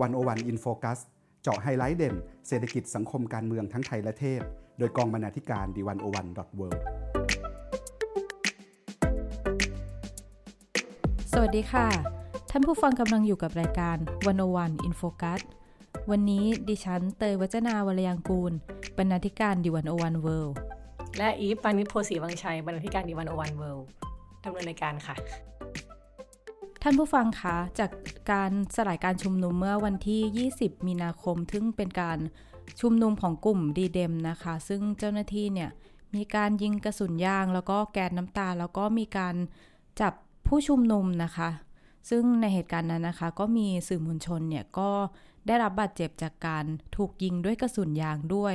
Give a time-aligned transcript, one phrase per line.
[0.00, 0.98] 101 In Focus
[1.42, 2.14] เจาะไฮไลท์เด่น
[2.48, 4.40] เศรษฐกิจสังคมการเมืองทั้งไทยและเทศ
[4.78, 6.68] โดยกองบรรณาธิการดีวันโอวันดอทเวิ
[11.32, 11.86] สวัสดีค่ะ
[12.50, 13.96] ท่านผู้ฟังกำลังอยู่กับรายการ
[14.26, 15.40] 101 In Focus
[16.10, 18.52] วันนี้ดิฉันเตยวัจนาวรยังกูล
[18.98, 20.56] บรรณาธิการ The101.world
[21.18, 23.86] และอีฟปานิโพสีวังชัย บรรณาธิการ The101.world
[24.44, 25.16] ดำเนินรายการค่ะ
[26.86, 27.90] ท่านผู้ฟังคะจาก
[28.32, 32.18] การสลายการชุมนุมเมื่อวันที่ 20 มีนาคมซึ่งเป็นการ
[32.80, 35.70] ชุมนุมของกลุ่มดีเดมนะคะ ซึ่งเจ้าหน้าที่เนี่ย
[36.14, 39.34] มีการยิงกระสุนยาง แล้วก็แก๊สน้ำตา แล้วก็มีการ
[40.00, 40.12] จับ
[40.46, 41.50] ผู้ชุมนุมนะคะ
[42.10, 44.90] ซึ่งในเหตุการณ์นั้นนะคะ ก็มีสื่อมวลชนเนี่ยก็
[45.46, 46.64] ได้รับบาดเจ็บจากการ
[46.96, 48.54] ถูกยิงด้วยกระสุนยางด้วย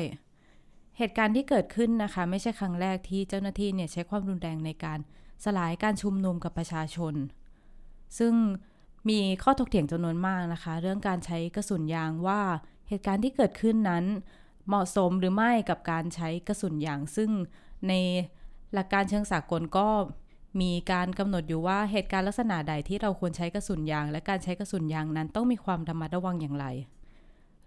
[0.97, 4.99] เหตุการณ์ที่เกิดขึ้นนะคะ ไม่ใช่ครั้งแรกที่เจ้าหน้าที่เนี่ยใช้ความรุนแรงในการ
[5.43, 7.15] สลายการชุมนุมกับประชาชน
[8.17, 8.33] ซึ่ง
[9.09, 12.41] มีข้อถกเถียงจำนวนมากนะคะ เรื่องการใช้กระสุนยางว่า
[12.89, 14.05] เหตุการณ์ที่เกิดขึ้นนั้น
[14.67, 17.29] เหมาะสมหรือไม่กับการใช้กระสุนยาง ซึ่ง
[17.87, 17.93] ใน
[18.73, 19.87] หลักการเชิงสากลก็
[20.61, 26.65] มีการกำหนดอยู่ว่าเหตุการณ์ลักษณะใดที่เราควรใช้กระสุนยาง และการใช้กระสุนยางนั้นต้องมีความระมัดระวังอย่างไร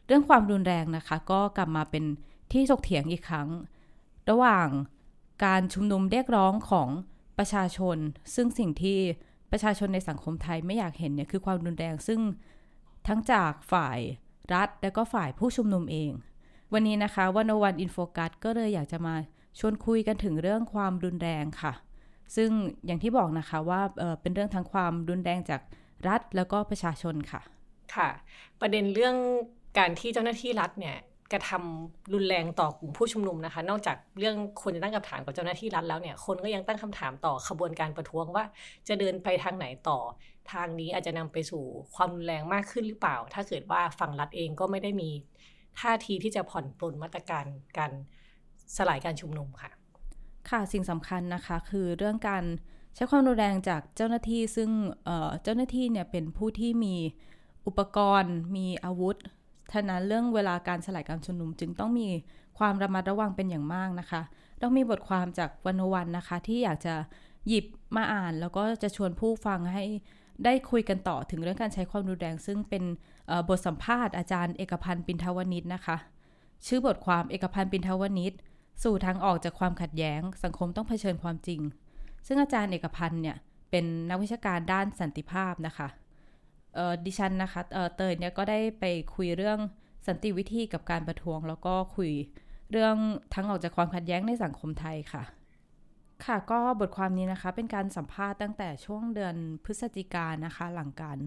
[0.06, 2.04] เรื่องความรุนแรงนะคะ ก็กลับมาเป็น
[2.52, 3.48] ที่ถกเถียงอีกครั้ง
[4.30, 4.68] ระหว่าง
[5.44, 6.88] การชุมนุมเรียกร้องของ
[7.38, 7.96] ประชาชน
[8.34, 8.98] ซึ่งสิ่งที่
[9.52, 12.20] ประชาชนในสังคมไทยไม่อยากเห็นเนี่ยคือความรุนแรงซึ่ง
[13.08, 13.98] ทั้งจากฝ่าย
[14.54, 16.10] รัฐ และก็ฝ่ายผู้ชุมนุมเอง
[16.72, 19.14] วันนี้นะคะวันวันอินโฟกัสก็เลยอยากจะมา
[19.58, 21.72] ชวนคุยกันถึงเรื่องความรุนแรงค่ะ
[22.36, 22.50] ซึ่ง
[22.86, 25.60] อย่างที่บอกนะคะว่าเเป็นเรื่องทั้งความรุนแรงจาก
[26.08, 27.40] รัฐแล้วก็ประชาชนค่ะ
[27.94, 28.08] ค่ะ
[28.60, 29.16] ประเด็นเรื่อง
[29.78, 30.96] การที่เจ้าหน้าที่รัฐเนี่ย
[31.32, 38.44] กระทำรุนแรงต่อกลุ่มผู้ชุมนุมนะคะ นอกจากเรื่องคนจะตั้งคำถามกับเจ้าหน้าที่รัฐแล้วเนี่ย คนก็ยังตั้งคำถามต่อขบวนการประท้วงว่า
[38.88, 39.98] จะเดินไปทางไหนต่อ
[40.52, 41.62] ทางนี้อาจจะนำไปสู่
[41.94, 45.10] ความรุนแรงมากขึ้นหรือเปล่า ถ้าเกิดว่าฝั่งรัฐเองก็ไม่ได้มี
[45.80, 47.44] ท่าทีที่จะผ่อนปลนมาตรการ
[47.78, 47.92] การ
[48.76, 49.70] สลายการชุมนุมค่ะ
[50.50, 52.44] ค่ะสิ่งสำคัญนะคะคือเรื่องการ
[52.94, 54.70] ใช้ความรุนแรงจากเจ้าหน้าที่ซึ่ง
[55.42, 56.94] เจ้าหน้าที่เนี่ยเป็นผู้ที่มี
[57.66, 59.16] อุปกรณ์มีอาวุธ
[59.72, 62.08] ฉะนั้นเรื่องเวลาการสลายการชุมนุมจึงต้องมี
[62.58, 64.22] ความระมัดระวังเป็นอย่างมากนะคะ
[64.62, 66.94] ต้องมีบทความจากวันวันนะคะ ที่อยากจะ
[67.48, 67.66] หยิบ
[67.96, 69.84] มาอ่าน แล้วก็จะชวนผู้ฟังให้
[70.44, 72.84] ได้คุยกันต่อถึงเรื่องการใช้ความรุนแรง ซึ่งเป็น
[73.48, 75.96] บทสัมภาษณ์อาจารย์เอกพันธ์ปินทวนิชนะคะ
[76.66, 78.32] ชื่อบทความเอกพันธ์ปินทวนิช
[78.84, 81.60] สู่ทางออกจากความขัดแย้ง สังคมต้องเผชิญความจริง
[82.26, 83.36] ซึ่งอาจารย์เอกพันธ์เนี่ย
[83.70, 85.88] เป็นนักวิชาการด้านสันติภาพนะคะ
[87.04, 87.60] ดิฉันนะคะ
[87.96, 88.84] เตยเนี่ยก็ได้ไป
[89.14, 89.58] คุยเรื่อง
[90.06, 92.10] สันติวิธีกับการประท้วง แล้วก็คุย
[92.70, 92.96] เรื่อง
[93.34, 95.22] ทั้งออกจากความขัดแย้งในสังคมไทยค่ะ
[96.24, 101.18] ค่ะก็บทความนี้นะคะ เป็นการสัมภาษณ์ตั้งแต่ช่วงเดือนพฤศจิกานะคะ หลังการ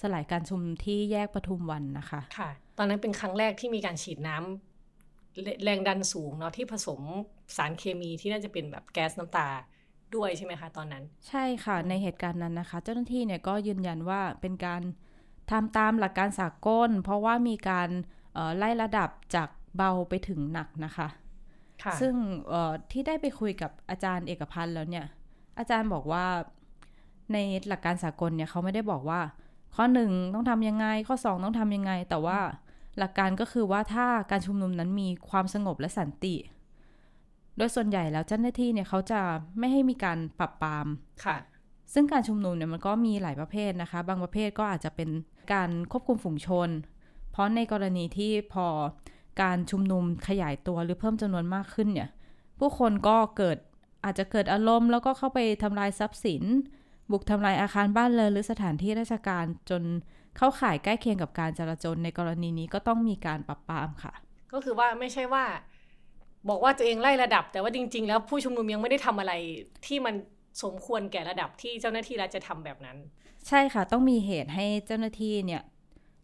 [0.00, 7.00] สลายการชุมที่แยกปทุมวันนะคะ ค่ะ ตอนนั้นเป็นครั้งแรกที่มีการฉีดน้ำแรงดันสูงเนาะที่ผสม
[7.56, 9.48] สารเคมีที่น่าจะเป็นแบบแก๊สน้ำตา
[10.16, 14.82] ด้วยใช่ไหมคะตอนนั้น ใช่ค่ะในเหตุการณ์นั้นนะคะ เจ้าหน้าที่เนี่ยก็ยืนยันว่าเป็นการ
[15.50, 17.88] ทำตามหลักการสากล เพราะว่ามีการ
[18.56, 21.08] ไล่ระดับจากเบาไปถึงหนักนะคะ
[21.82, 22.14] คะซึ่ง
[22.90, 25.06] ที่ได้ไปคุยกับอาจารย์เอกพันธ์แล้วเนี่ย
[25.58, 26.24] อาจารย์บอกว่า
[27.32, 27.38] ใน
[27.68, 29.20] หลักการสากลเนี่ยเขาไม่ได้บอกว่า
[29.74, 32.38] ข้อหนึ่งต้องทำยังไง ข้อสองต้องทำยังไง แต่ว่า
[32.98, 36.34] หลักการก็คือว่าถ้าการชุมนุมนั้นมีความสงบและสันติ
[37.56, 39.20] โดยส่วนใหญ่แล้วเจ้าหน้าที่เนี่ยเขาจะ
[39.58, 40.86] ไม่ให้มีการปรับปราม
[41.24, 41.36] ค่ะ
[41.92, 45.10] ซึ่งการชุมนุมเนี่ยมันก็มีหลายประเภทนะคะ บางประเภทก็อาจจะเป็น
[45.52, 46.68] การควบคุมฝูงชน
[47.32, 48.66] เพราะในกรณีที่พอ
[49.42, 52.08] การชุมนุมขยายตัวหรือเพิ่มจำนวนมากขึ้นเนี่ย
[52.58, 53.58] ผู้คนก็เกิด
[54.04, 56.42] อาจจะเกิดอารมณ์แล้วก็เข้าไปทำลายทรัพย์สิน
[57.10, 59.82] บุกทำลายอาคารบ้านเรือนหรือสถานที่ราชการจน
[60.36, 64.12] เข้าข่ายใกล้เคียงกับการจราจรในกรณีนี้ก็ต้องมีการปรับปรามค่ะ
[64.52, 65.44] ก็คือว่าไม่ใช่ว่า
[66.48, 69.32] บอกว่าตัวเองไล่ระดับ แต่ว่าจริง ๆ แล้วผู้ชุมนุมยังไม่ได้ทำอะไร
[69.86, 70.14] ที่มัน
[70.62, 72.96] สมควรแก่ระดับที่เจ้าหน้าที่รัฐจะทำแบบนั้น
[73.48, 75.62] ใช่ค่ะ ต้องมีเหตุให้เจ้าหน้าที่เนี่ย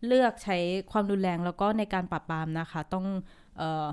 [0.07, 0.59] เลือกใช้
[0.91, 3.07] ความรุนแรงแล้วก็ในการปราบปรามนะคะ ต้อง
[3.61, 3.87] ออ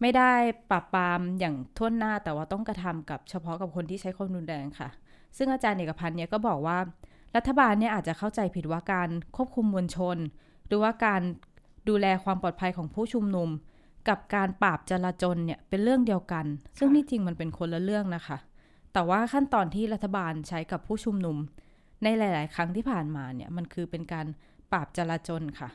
[0.00, 0.32] ไม่ได้
[0.70, 4.88] ปราบปรามอย่างท่วนหน้าแต่ว่าต้องกระทำกับเฉพาะกับคนที่ใช้ความรุนแรงค่ะ
[5.36, 6.78] ซึ่งอาจารย์เอกพันธ์เนี่ยก็บอกว่า
[7.36, 10.16] รัฐบาลเนี่ยอาจจะเข้าใจผิดว่าการควบคุมมวลชน
[10.66, 11.20] หรือว่าการ
[11.88, 13.48] ดูแลความปลอดภัยของผู้ชุมนุม
[14.08, 16.46] กับการปราบจลาจลเนี่ยเป็นเรื่องเดียวกัน
[16.78, 18.38] ซึ่งที่จริงมันเป็นคนละเรื่องนะคะ
[18.92, 21.36] แต่ว่าขั้นตอนที่รัฐบาลใช้กับผู้ชุมนุม
[22.02, 24.26] ในหลาย ๆ ครั้งที่ผ่านมาเนี่ยมันคือเป็นการ
[24.72, 25.68] ปราบจลาจลค่ะ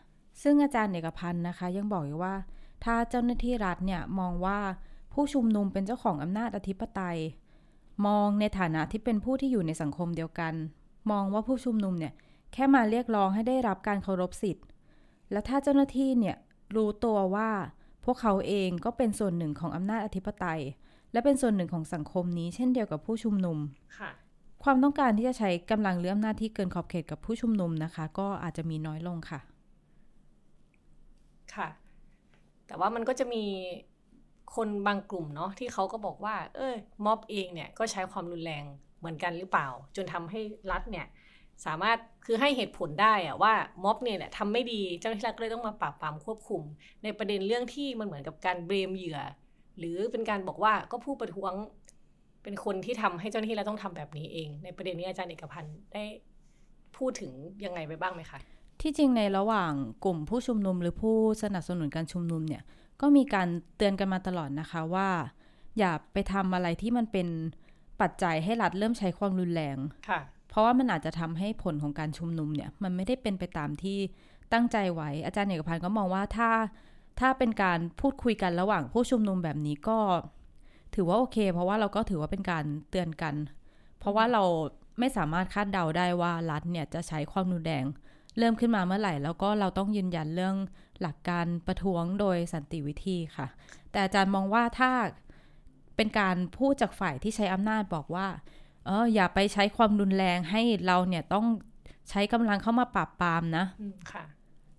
[0.44, 2.36] ซึ่งอาจารย์เอกพันธ์นะคะ ยังบอกอีกว่า
[2.84, 4.60] ถ้าเจ้าหน้าที่รัฐเนี่ยมองว่า
[5.14, 7.18] ผู้ชุมนุมเป็นเจ้าของอำนาจอธิปไตย
[8.08, 10.54] มองในฐานะที่เป็นผู้ที่อยู่ในสังคมเดียวกัน
[11.12, 12.14] มองว่าผู้ชุมนุมเนี่ย
[12.54, 14.66] แค่มาเรียกร้องให้ได้รับการเคารพสิทธิ์
[15.32, 16.36] และถ้าเจ้าหน้าที่เนี่ย
[16.76, 17.50] รู้ตัวว่า
[18.06, 20.62] พวกเขาเองก็เป็นส่วนหนึ่งของอำนาจอธิปไตย
[21.12, 23.58] และเป็นส่วนหนึ่งของสังคมนี้เช่นเดียวกับผู้ชุมนุม
[24.00, 24.12] ค่ะ
[24.64, 29.40] ความต้องการที่จะใช้กำลังหรืออำนาจที่เกินขอบเขตกับผู้ชุมนุมนะคะ ก็อาจจะมีน้อยลงค่ะ
[31.56, 31.68] ค่ะ
[32.68, 33.44] แต่ว่ามันก็จะมี
[34.56, 36.74] คนบางกลุ่มเนาะที่เขาก็บอกว่า เออ
[37.06, 38.64] ม็อบเองเนี่ยก็ใช้ความรุนแรง
[39.00, 40.40] เหมือนกันหรือเปล่า จนทำให้
[40.72, 41.08] รัฐเนี่ย
[41.66, 43.54] สามารถคือให้เหตุผลได้อะว่า
[43.84, 46.62] ม็อบเนี่ยแหละทำไม่ดีเจ้าหน้าที่รัฐก็เลยต้องมาปราบปรามควบคุม
[47.04, 49.20] ในประเด็นเรื่องที่มันเหมือนกับการเบรมเหยื่อ
[49.78, 51.54] หรือเป็นการบอกว่าก็ผู้ประท้วง
[52.44, 56.04] เป็นคนที่ทำให้เจ้าหน้าที่รัฐต้องทำแบบนี้เอง ในประเด็นนี้อาจารย์เอกพันธ์ได้
[56.98, 57.32] พูดถึง
[57.66, 58.40] ยังไงไปบ้างไหมคะ
[58.82, 59.72] ที่จริงในระหว่าง
[60.06, 62.64] กลุ่มผู้ชุมนุมหรือผู้สนับสนุนการชุมนุมเนี่ย
[63.02, 63.48] ก็มีการ
[63.78, 65.10] เตือนกันมาตลอดนะคะว่า
[65.80, 67.28] อย่าไปทำอะไรที่มันเป็น
[68.02, 69.78] ปัจจัยให้รัฐเริ่มใช้ความรุนแรง
[70.10, 70.20] ค่ะ
[70.54, 73.98] เพราะว่ามันอาจจะทำให้ผลของการชุมนุมเนี่ยมันไม่ได้เป็นไปตามที่
[74.54, 76.50] ตั้งใจไว้อาจารย์เอกพันธ์ก็มองว่าถ้า
[77.20, 80.00] ถ้าเป็นการพูดคุยกันระหว่างผู้ชุมนุมแบบนี้ก็
[80.96, 83.36] ถือว่าโอเค เพราะว่าเราก็ถือว่าเป็นการเตือนกัน
[84.00, 84.44] เพราะว่าเรา
[85.00, 87.86] ไม่สามารถคาดเดาได้ว่ารัฐเนี่ยจะใช้ความรุนแรง
[88.38, 90.56] เริ่มขึ้นมาเมื่อไหร่ แล้วก็เราต้องยืนยันเรื่อง
[91.02, 93.48] หลักการประท้วงโดยสันติวิธีค่ะ
[93.92, 94.92] แต่อาจารย์มองว่าถ้า
[95.96, 98.28] เป็นการพูดจากฝ่ายที่ใช้อำนาจบอกว่า
[98.86, 101.46] เอออย่าไปใช้ความรุนแรงให้เราเนี่ยต้อง
[102.10, 104.24] ใช้กำลังเข้ามาปราบปรามนะอืมค่ะ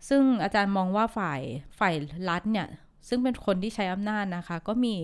[0.09, 1.41] ซึ่งอาจารย์มองว่าฝ่าย
[1.79, 1.95] ฝ่าย
[2.29, 2.67] รัฐเนี่ย
[3.09, 4.95] ซึ่งเป็นคนที่ใช้อำนาจนะคะ ก็มี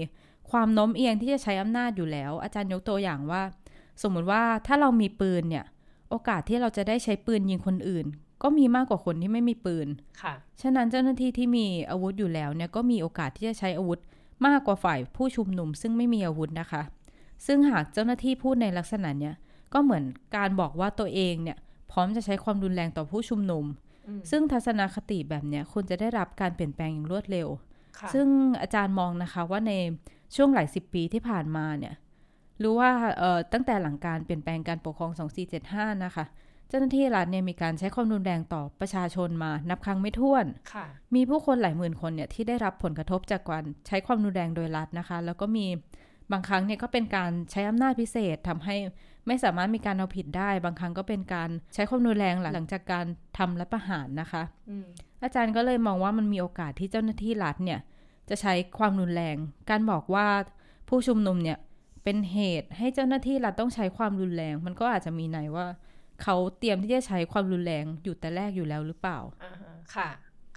[0.51, 3.43] ความโน้มเอียงที่จะใช้อำนาจอยู่แล้ว อาจารย์ยกตัวอย่างว่า
[4.03, 5.65] สมมุติว่าถ้าเรามีปืนเนี่ย
[6.11, 8.07] โอกาสที่เราจะได้ใช้ปืนยิงคนอื่น
[8.43, 9.89] ก็มีมากกว่าคนที่ไม่มีปืน
[10.23, 13.99] ค่ะ ฉะนั้นเจ้าหน้าที่ที่มีอาวุธอยู่แล้วเนี่ยก็มีโอกาสที่จะใช้อาวุธ
[14.47, 16.83] มากกว่าฝ่ายผู้ชุมนุม ซึ่งไม่มีอาวุธนะคะ
[17.47, 19.35] ซึ่งหากเจ้าหน้าที่พูดในลักษณะเนี้ย
[19.73, 20.05] ก็เหมือน
[20.37, 21.59] การบอกว่าตัวเองเนี่ย
[21.93, 23.65] พร้อมจะใช้ความรุนแรงต่อผู้ชุมนุม
[24.09, 27.49] อืมซึ่งทัศนคติแบบเนี้ยควรจะได้รับการเปลี่ยนแปลงอย่างรวดเร็ว
[27.99, 28.27] ค่ะซึ่ง
[28.63, 29.73] อาจารย์มองนะคะว่าใน
[30.37, 31.95] ช่วงหลายสิบปีที่ผ่านมาเนี่ย
[32.63, 35.11] รู้ว่าเอ่อตั้งแต่หลังการเปลี่ยนแปลงการปกครอง
[35.59, 36.25] 2475 นะคะ
[36.69, 45.67] เจ้าหน้าที่รัฐเนี่ยมีการใช้ความรุนแรงต่อประชาชนมานับครั้งไม่ถ้วนค่ะมีผู้คนหลายหมื่นคนเนี่ยที่ได้รับผลกระทบจากการใช้ความรุนแรงโดยรัฐนะคะ แล้วก็มี
[46.33, 48.77] บางครั้งเนี่ยก็เป็นการใช้อำนาจพิเศษทำให้
[49.27, 53.07] ไม่สามารถมีการเอาผิดได้ บางครั้งก็เป็นการใช้ความรุนแรงหลังจากการ
[53.39, 54.87] ทำรัฐประหารนะคะอืม
[55.23, 57.81] อาจารย์ก็เลยมองว่ามันมีโอกาสที่เจ้าหน้าที่รัฐเนี่ย
[58.29, 59.37] จะใช้ความรุนแรง
[59.71, 60.27] การบอกว่า
[60.89, 61.59] ผู้ชุมนุมเนี่ย
[62.05, 65.67] เป็นเหตุให้เจ้าหน้าที่รัฐต้องใช้ความรุนแรง มันก็อาจจะมีในว่า
[66.23, 70.09] เขาเตรียมที่จะใช้ความรุนแรงอยู่แต่แรกอยู่แล้วหรือเปล่าอ่าฮะค่ะ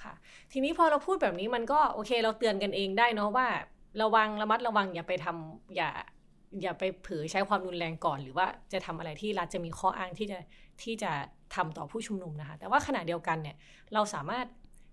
[0.02, 0.14] ค่ะ
[0.52, 3.48] ทีนี้พอเราพูดแบบนี้มันก็โอเคเราเตือนกันเองได้เนาะว่า
[4.02, 5.90] ระวังระมัดระวังอย่าไปทำอย่า
[6.62, 10.40] อย่าไปเผยใช้ความรุนแรงก่อน หรือว่าจะทำอะไรที่รัฐจะมีข้ออ้างที่จะ
[10.84, 11.12] ที่จะ
[11.56, 13.56] ทำต่อผู้ชุมนุมนะคะ แต่ว่าขณะเดียวกันเนี่ย
[13.94, 14.46] เราสามารถ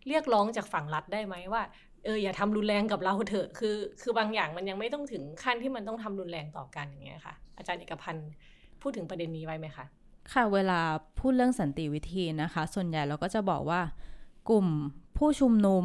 [0.08, 1.62] เรียกร้องจากฝั่งรัฐได้ไหมว่า
[2.04, 8.30] เอออย่าทำรุนแรงกับเราเถอะคือคือบางอย่างมันยังไม่ต้องถึงขั้นที่มันต้องทำรุนแรงต่อกันอย่างเงี้ยค่ะ อาจารย์เอกพันธ์
[8.82, 9.84] พูดถึงประเด็นนี้ไว้ไหมคะ
[10.32, 10.80] ค่ะเวลา
[11.18, 13.80] พูดเรื่องสันติวิธีนะคะ ส่วนใหญ่เราก็จะบอกว่า
[14.50, 14.66] กลุ่ม
[15.16, 15.84] ผู้ชุมนุม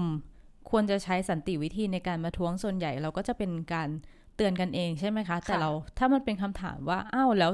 [0.70, 3.90] ควรจะใช้สันติวิธีในการมาท้วงส่วนใหญ่เราก็จะเป็นการ
[4.36, 7.52] เตือนกันเองใช่ไหมคะ แต่เราถ้ามันเป็นคำถามว่าอ้าวแล้ว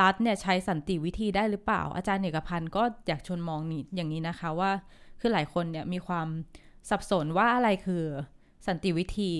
[0.00, 4.70] รัฐเนี่ยใช้สันติวิธีได้หรือเปล่า อาจารย์เอกพันธ์ก็อยากชวนมองนี่อย่างนี้นะคะว่า
[5.20, 6.28] คือหลายคนเนี่ยมีความ
[6.90, 8.04] สับสนว่าอะไรคือ
[8.66, 9.32] สันติวิธี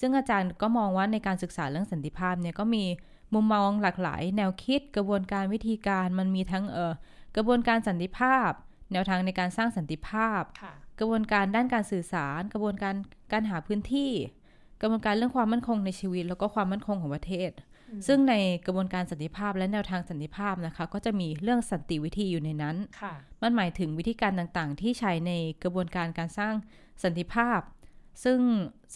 [0.00, 2.84] ซึ่งอาจารย์ก็มองว่าในการศึกษาเรื่องสันติภาพเนี่ยก็มี
[3.34, 6.92] มุมมองหลากหลาย แนวคิดกระบวนการวิธีการมันมีทั้งเออ
[7.36, 8.50] กระบวนการสันติภาพ
[8.92, 12.94] แนวทางในการสร้างสันติภาพค่ะ กระบวนการด้านการสื่อสาร กระบวนการ
[13.32, 14.10] การหาพื้นที่
[14.80, 17.50] กระบวนการเรื่องความมั่นคงในชีวิต แล้วก็ความมั่นคงของประเทศ
[17.88, 18.34] อืมซึ่งใน
[18.66, 26.54] กระบวนการสันติภาพและแนวทางสันติภาพนะคะ ก็จะมีเรื่องสันติวิธีอยู่ในนั้นค่ะมันหมายถึงวิธีการต่างๆ ที่ใช้ในกระบวนการการสร้าง
[27.04, 27.60] สันติภาพ
[28.24, 28.38] ซึ่ง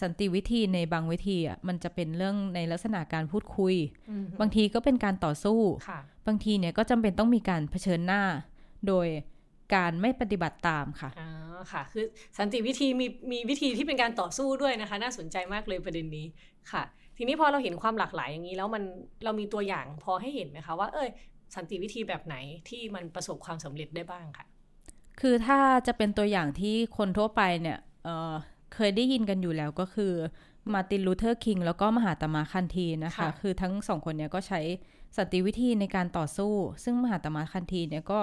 [0.01, 3.75] สันติวิธีในบางวิธีอะมันจะเป็นเรื่องในลักษณะการพูดคุย
[4.09, 5.59] อืมบางทีก็เป็นการต่อสู้
[5.89, 8.21] ค่ะบางทีเนี่ยก็จำเป็นต้องมีการเผชิญหน้า
[8.87, 9.07] โดย
[9.73, 11.29] การไม่ปฏิบัติตามค่ะอ๋อ
[11.71, 12.05] ค่ะ คือ
[12.37, 16.25] สันติวิธีมีมีวิธีที่เป็นการต่อสู้ด้วยนะคะ น่าสนใจมากเลยประเด็นนี้
[16.71, 16.83] ค่ะ
[17.17, 18.83] ทีนี้พอเราเห็นความหลากหลายอย่างนี้แล้วมัน
[19.23, 21.09] เรามีตัวอย่างพอให้เห็นไหมคะว่าเอ้ย
[21.55, 22.35] สันติวิธีแบบไหน
[22.69, 24.45] ที่มันประสบความสำเร็จได้บ้างค่ะ
[25.21, 28.33] คือถ้าจะเป็นตัวอย่างที่คนทั่วไปเนี่ยเอ่อ
[28.73, 30.13] เคยได้ยินกันอยู่แล้วก็คือ
[30.73, 34.61] มาร์ตินลูเทอร์คิงแล้วก็มหาตมะคันธีนะคะค่ะคือทั้งสองคนเนี่ยก็ใช้
[35.17, 36.53] สันติวิธีในการต่อสู้
[36.83, 38.21] ซึ่งมหาตมะคันธีเนี่ยก็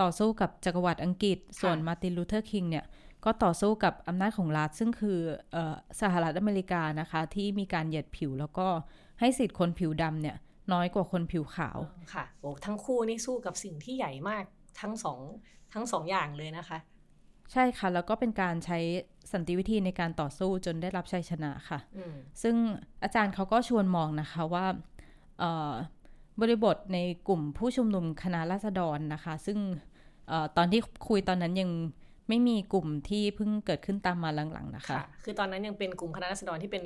[0.00, 2.84] ต่อสู้กับจักรวรรดิอังกฤษ ส่วนมาร์ตินลูเทอร์คิงเนี่ย
[3.24, 5.18] ก็ต่อสู้กับอำนาจของรัฐซึ่งคือ
[5.52, 8.66] เออสหรัฐอเมริกานะคะ ที่มีการเหยียดผิวแล้วก็
[9.20, 10.36] ให้สิทธิ์คนผิวดำเนี่ย
[10.72, 11.78] น้อยกว่าคนผิวขาว
[12.14, 14.44] ค่ะโอ้ทั้งคู่นี่สู้กับสิ่งที่ใหญ่มาก
[14.80, 15.18] ทั้งสอง
[15.72, 16.78] ทั้งสองอย่างเลยนะคะ
[17.52, 18.78] ใช่ค่ะ แล้วก็เป็นการใช้
[19.32, 21.78] สันติวิธีในการต่อสู้จนได้รับชัยชนะค่ะ
[22.42, 22.56] ซึ่ง
[23.02, 24.66] อาจารย์เขาก็ชวนมองนะคะว่า
[26.42, 29.58] บริบทในกลุ่มผู้ชุมนุมคณะราษฎรนะคะ ซึ่ง
[30.30, 31.70] อตอนที่คุยตอนนั้นยัง
[32.28, 36.84] ไม่มีกลุ่มที่เพิ่งเกิดขึ้นตามมาหลังๆนะคะคะคือตอนนั้นยังเป็นกลุ่มคณะราษฎรที่เป็น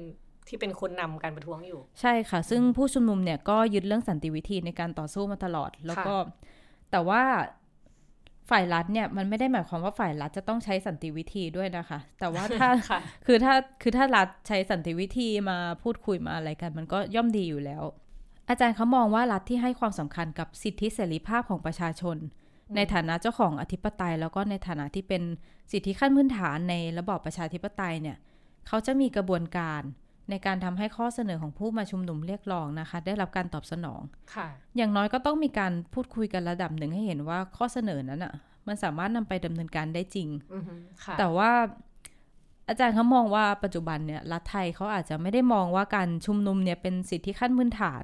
[0.48, 6.14] ที่เป็นคนนำการประท้วงอยู่ ใช่ค่ะ ซึ่งผู้ชุมนุมเนี่ยก็ยึดเรื่องสันติวิธีในการต่อสู้มาตลอด แล้วก็
[6.90, 7.22] แต่ว่า
[8.50, 12.68] ฝ่ายรัฐเนี่ยมันไม่ได้หมายความว่าฝ่ายรัฐจะต้องใช้สันติวิธีด้วยนะคะ แต่ว่าถ้า
[13.26, 17.82] คือถ้าคือถ้ารัฐใช้สันติวิธีมาพูดคุยมาอะไรกัน มันก็ย่อมดีอยู่แล้ว
[18.48, 22.16] อาจารย์เขามองว่ารัฐที่ให้ความสำคัญกับสิทธิเสรีภาพของประชาชน
[22.76, 25.22] ในฐานะเจ้าของอธิปไตย แล้วก็ในฐานะที่เป็น
[25.72, 28.16] สิทธิขั้นพื้นฐานในระบอบประชาธิปไตยเนี่ย
[28.66, 29.82] เขาจะมีกระบวนการ
[30.30, 34.00] ในการทำให้ข้อเสนอของผู้มาชุมนุมเรียกร้องนะคะ ได้รับการตอบสนอง
[34.34, 38.34] ค่ะ อย่างน้อยก็ต้องมีการพูดคุยกันระดับหนึ่งให้เห็นว่าข้อเสนอนั้นอะ่ะ
[38.66, 40.28] มันสามารถนำไปดำเนินการได้จริง
[41.18, 41.50] แต่ว่า
[42.68, 48.02] อาจารย์เขามองว่าปัจจุบันเนี่ยรัฐไทยเขาอาจจะไม่ได้มองว่าการชุมนุมเนี่ยเป็นสิทธิขั้นพื้นฐาน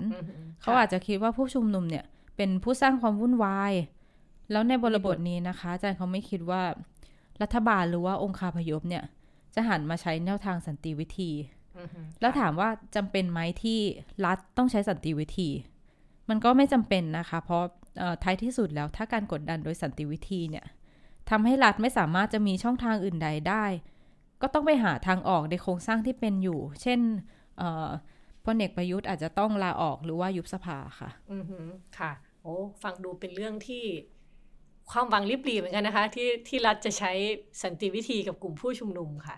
[0.62, 2.04] เขาอาจจะคิดว่าผู้ชุมนุมเนี่ย
[2.36, 3.72] เป็นผู้สร้างความวุ่นวาย
[4.50, 6.62] แล้วในบริบทนี้นะคะ อาจารย์เขาไม่คิดว่า
[7.42, 9.04] รัฐบาลหรือว่าองค์คาพยพเนี่ย
[9.54, 11.30] จะหันมาใช้แนวทางสันติวิธี
[12.20, 13.80] แล้วถามว่าจำเป็นไหมที่
[14.24, 15.48] รัฐต้องใช้สันติวิธี
[16.28, 17.62] มันก็ไม่จำเป็นนะคะ เพราะ
[18.22, 20.64] ท้ายที่สุดแล้วถ้าการกดดันโดยสันติวิธีเนี่ย
[21.30, 23.64] ทำให้รัฐไม่สามารถจะมีช่องทางอื่นใดได้
[24.42, 27.00] ก็ต้องไปหาทางออกในโครงสร้างที่เป็นอยู่ เช่น
[28.44, 31.44] พลเอกประยุทธ์อาจจะต้องลาออกหรือว่ายุบสภาค่ะ อือ
[31.98, 33.84] ค่ะ โอ้ฟังดูเป็นเรื่องที่
[34.90, 37.12] ความหวังริบหรี่เหมือนกันนะคะ ที่ที่รัฐจะใช้
[37.62, 39.36] สันติวิธีกับกลุ่มผู้ชุมนุมค่ะ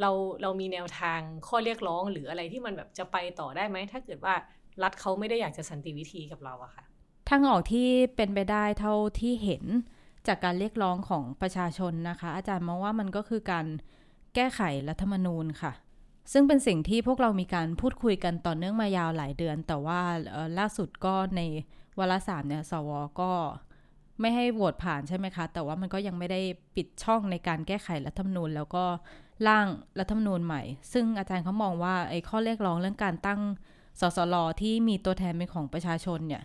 [0.00, 0.10] เรา
[0.42, 4.34] เรามีแนวทางข้อเรียกร้องหรืออะไรที่มันแบบจะไปต่อได้ไหม ถ้าเกิดว่า
[4.82, 6.84] รัฐเขาไม่ได้อยากจะสันติวิธีกับเราอะค่ะ
[7.30, 9.64] ทางออกที่เป็นไปได้เท่าที่เห็น
[10.28, 13.66] จากการเรียกร้องของประชาชนนะคะ อาจารย์มองว่ามันก็คือการ
[14.34, 15.72] แก้ไขรัฐธรรมนูญค่ะ
[16.32, 20.00] ซึ่งเป็นสิ่งที่พวกเรามีการพูดคุยกันต่อเนื่องมายาวหลายเดือน แต่ว่า
[20.58, 21.40] ล่าสุดก็ใน
[21.98, 23.30] วาระสามเนี่ยสวก็
[24.20, 26.40] ไม่ให้โหวตผ่านใช่ไหมคะ แต่ว่ามันก็ยังไม่ได้
[26.76, 28.84] ปิดช่องในการแก้ไขรัฐธรรมนูญ แล้วก็
[29.48, 29.66] ร่าง
[29.98, 30.62] รัฐธรรมนูญใหม่
[30.92, 33.40] ซึ่งอาจารย์เขามองว่าไอ้ข้อเรียกร้องเรื่องการตั้ง
[34.00, 36.42] สสรที่มีตัวแทนเป็นของประชาชนเนี่ย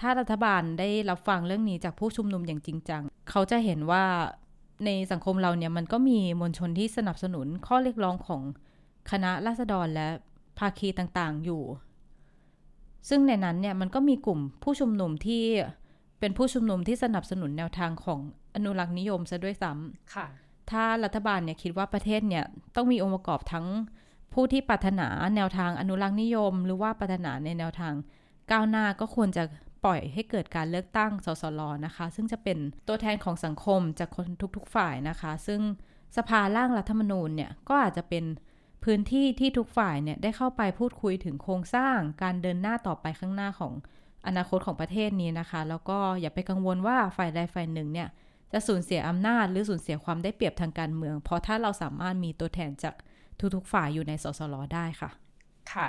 [0.00, 4.04] ถ้ารัฐบาลได้รับฟังเรื่องนี้จากผู้ชุมนุมอย่างจริงจัง เขาจะเห็นว่า
[4.84, 8.42] ในสังคมเราเนี่ยมันก็มีมวลชนที่สนับสนุนข้อเรียกร้องของ
[9.10, 10.08] คณะราษฎรและ
[10.58, 11.62] ภาคีต่างๆอยู่
[13.08, 15.44] ซึ่งในนั้นเนี่ยมันก็มีกลุ่มผู้ชุมนุมที่
[16.20, 18.20] เป็นผู้ชุมนุมที่สนับสนุนแนวทางของ
[18.54, 20.26] อนุรักษ์นิยมซะด้วยซ้ำค่ะ
[20.70, 22.44] ถ้ารัฐบาลเนี่ยคิดว่าประเทศเนี่ย
[22.76, 23.66] ต้องมีองค์ประกอบทั้ง
[24.34, 27.92] ผู้ที่ปรารถนาแนวทางอนุรักษ์นิยม หรือว่าปรารถนาในแนวทาง
[28.50, 29.44] ก้าวหน้าก็ควรจะ
[29.84, 32.58] ปล่อยให้เกิดการเลือกตั้งสสรนะคะ ซึ่งจะเป็น
[32.88, 35.60] ตัวแทนของสังคมจากคนทุกๆฝ่ายนะคะ ซึ่ง
[36.16, 38.24] สภาร่างรัฐธรรมนูญเนี่ยก็อาจจะเป็น
[38.84, 43.72] พื้นที่ที่ทุกฝ่ายเนี่ยได้เข้าไปพูดคุยถึงโครงสร้างการเดินหน้าต่อไปข้างหน้าของ
[44.26, 48.08] อนาคตของประเทศนี้นะคะ แล้วก็อย่าไปกังวลว่าฝ่ายใดฝ่ายหนึ่งเนี่ย
[48.52, 52.94] จะสูญเสียอำนาจหรือสูญเสียความได้เปรียบทางการเมือง เพราะถ้าเราสามารถมีตัวแทนจาก
[53.54, 55.10] ทุกๆฝ่ายอยู่ในสสรได้ค่ะ
[55.72, 55.88] ค่ะ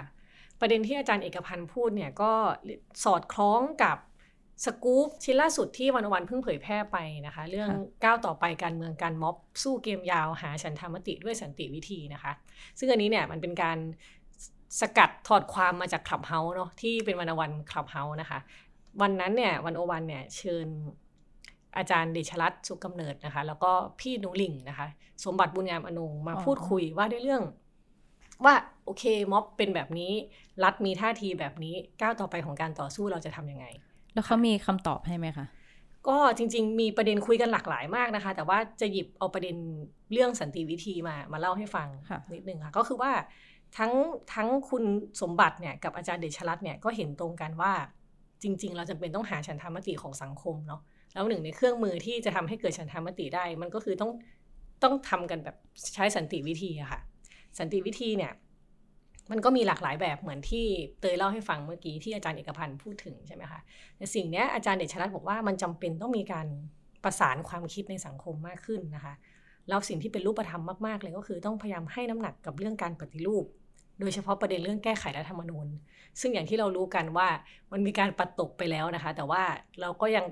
[0.60, 2.32] ประเด็นที่อาจารย์เอกพันธ์พูดเนี่ยก็
[3.04, 3.98] สอดคล้องกับ
[4.66, 7.70] สกู๊ปชิ้นล่าสุดที่วันวันเพิ่งเผยแพร่ไปนะคะ เรื่อง
[8.04, 12.32] ก้าวต่อไปการเมืองการม็อบสู้เกมยาวหาฉันธรรมติด้วยสันติวิธีนะคะ
[12.80, 13.78] ซึ่งอันนี้เนี่ยมันเป็นการ
[14.82, 18.40] สกัดถอดความมาจากคลับเฮาส์เนาะที่เป็นวันวันคลับเฮาส์นะคะ
[19.02, 20.68] วันนั้นเนี่ยวันโอวันเนี่ยเชิญ
[21.78, 24.88] อาจารย์เดชรัตน์สุกำเนิดนะคะ แล้วก็พี่นุลิงนะคะ
[25.24, 27.44] สมบัติบุญงามอนงมาพูดคุยว่าด้วยเรื่อง
[28.46, 28.56] ว่า
[28.86, 30.14] โอเคม็อบเป็นแบบนี้
[30.64, 33.66] รัฐมีท่าทีแบบนี้ก้าวต่อไปของการต่อสู้เราจะทํำยังไง
[34.14, 35.46] แล้วเขามีคำตอบให้ไหมคะ
[36.08, 39.56] ก็จริง ๆ มีประเด็นคุยกันหลากหลายมากนะคะ แต่ว่าจะหยิบเอาประเด็น
[40.12, 41.88] เรื่องสันติวิธีมามาเล่าให้ฟัง
[42.34, 43.12] นิดนึงค่ะ ก็คือว่า
[43.78, 43.92] ทั้ง
[44.34, 44.84] ทั้งคุณ
[45.22, 47.74] สมบัติเนี่ยกับอาจารย์เดชรัตน์เนี่ยก็เห็นตรงกันว่า
[48.44, 50.82] จริง ๆ เราจำเป็นต้องหาฉันธรรมติของสังคมเนาะ
[51.14, 54.12] แล้วหนึ่งในเครื่องมือที่จะทำให้เกิดฉันทามติได้ มันก็คือต้อง
[54.84, 55.56] ต้องทำกันแบบ
[55.96, 57.00] ใช้สันติวิธีอะค่ะ
[57.58, 58.34] สันติวิธีเนี่ย
[59.32, 60.66] มันก็มีหลากหลายแบบเหมือนที่
[61.00, 63.60] เตยเล่าให้ฟังเมื่อกี้ที่อาจารย์เอกพันธ์พูดถึงใช่ไหมคะ
[63.98, 66.48] แต่สิ่งนี้อาจารย์เดชรัตน์บอกว่ามันจำเป็นต้องมีการ
[67.04, 69.14] ประสานความคิดในสังคมมากขึ้นนะคะ
[69.70, 73.46] แล้วสิ่งที่เป็นรูปธรรมมากๆเลยก็คือต้องพยายามให้น้ำหนักกับเรื่องการปฏิรูป
[74.00, 75.68] โดยเฉพาะประเด็นเรื่องแก้ไขรัฐธรรมนูญ
[76.20, 77.28] ซึ่งอย่างที่เรารู้กันว่า
[77.72, 79.42] มันมีการปัดตกไปแล้วนะคะ แต่ว่า
[79.82, 80.26] เราก็ยัง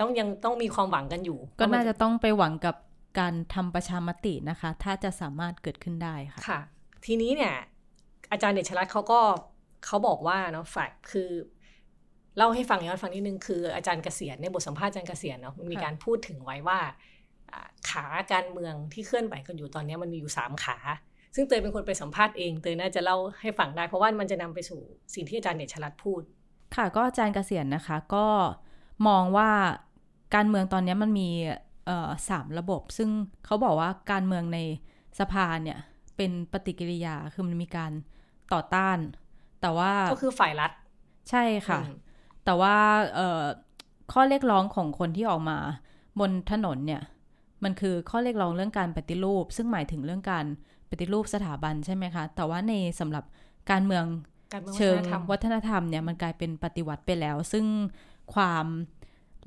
[0.00, 2.74] ต้องยังต้องมีความหวังกันอยู่ ก็น่าจะต้องไปหวังกับ
[3.18, 6.60] การทำประชามตินะคะ ถ้าจะสามารถเกิดขึ้นได้ค่ะค่ะ
[7.06, 7.54] ทีนี้เนี่ย
[8.32, 9.20] อาจารย์เดชรัตน์เขาก็
[9.86, 11.30] เขาบอกว่าเนาะฝ่ายคือ
[12.36, 16.78] เล่าให้ฟังย้อนฟังนิดนึงคืออาจารย์เกษียณในบทสัมภาษณ์อาจารย์เกษียณเนาะมันมีการพูดถึงไว้ว่า
[17.90, 20.78] ขาการเมืองที่เคลื่อนไหวกันอยู่ตอนนี้มันมีอยู่สามขา
[21.34, 24.80] ซึ่งเตยเป็นคนไปสัมภาษณ์เองเตยน่าจะเล่าให้ฟังได้ เพราะว่ามันจะนำไปสู่
[25.14, 26.22] สิ่งที่อาจารย์เนชลัดพูด
[26.76, 28.26] ค่ะก็อาจารย์เกษียณนะคะก็
[29.08, 29.50] มองว่า
[30.34, 31.30] การเมืองตอนนี้มันมี
[32.28, 33.10] สามระบบ ซึ่ง
[33.44, 34.58] เขาบอกว่าการเมืองใน
[35.18, 35.78] สภาเนี่ย
[36.16, 37.92] เป็นปฏิกิริยาคือมันมีการ
[38.52, 38.98] ต่อต้าน
[39.60, 40.70] แต่ว่าก็คือฝ่ายรัฐ
[41.30, 41.80] ใช่ค่ะ
[42.44, 42.76] แต่ว่า
[44.12, 45.58] ข้อเรียกร้องของคนที่ออกมา
[46.20, 47.02] บนถนนเนี่ย
[47.64, 50.46] มันคือข้อเรียกร้องเรื่องการปฏิรูป ซึ่งหมายถึงเรื่องการ
[50.90, 53.24] ปฏิรูปสถาบันใช่ไหมคะ แต่ว่าในสำหรับ
[53.70, 54.04] การเมือง
[54.76, 54.96] เชิง
[55.30, 57.64] วัฒนธรรมเนี่ยมันกลายเป็นปฏิวัติไปแล้ว ซึ่ง
[58.34, 58.66] ความ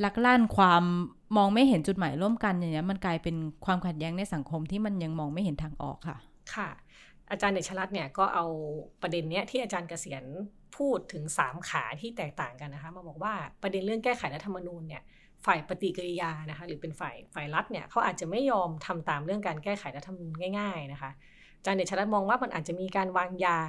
[0.03, 0.83] ลักลั่นความ
[1.37, 3.35] มองไม่เห็นจุดหมายร่วมกันอย่างเงี้ยมันกลายเป็น
[3.65, 6.17] ความขัดแย้งในสังคมที่มันยังมองไม่เห็นทางออกค่ะ
[6.55, 6.69] ค่ะ
[7.31, 8.45] อาจารย์เดชรัตน์เนี่ยก็เอา
[9.01, 10.23] ประเด็นเนี้ยที่อาจารย์เกษียณ
[10.77, 15.01] พูดถึงสามขาที่แตกต่างกันนะคะ มาบอกว่าประเด็นเรื่องแก้ไขรัฐธรรมนูญเนี่ย
[15.45, 21.11] ฝ่ายปฏิกิริยานะคะหรือเป็นฝ่ายฝ่ายรัฐเนี่ยเขาอาจจะไม่ยอมทำตามเรื่องการแก้ไขรัฐธรรมนูญง่ายๆนะคะ
[21.57, 23.59] อาจารย์เดชรัตน์มองว่ามันอาจจะมีการวางยา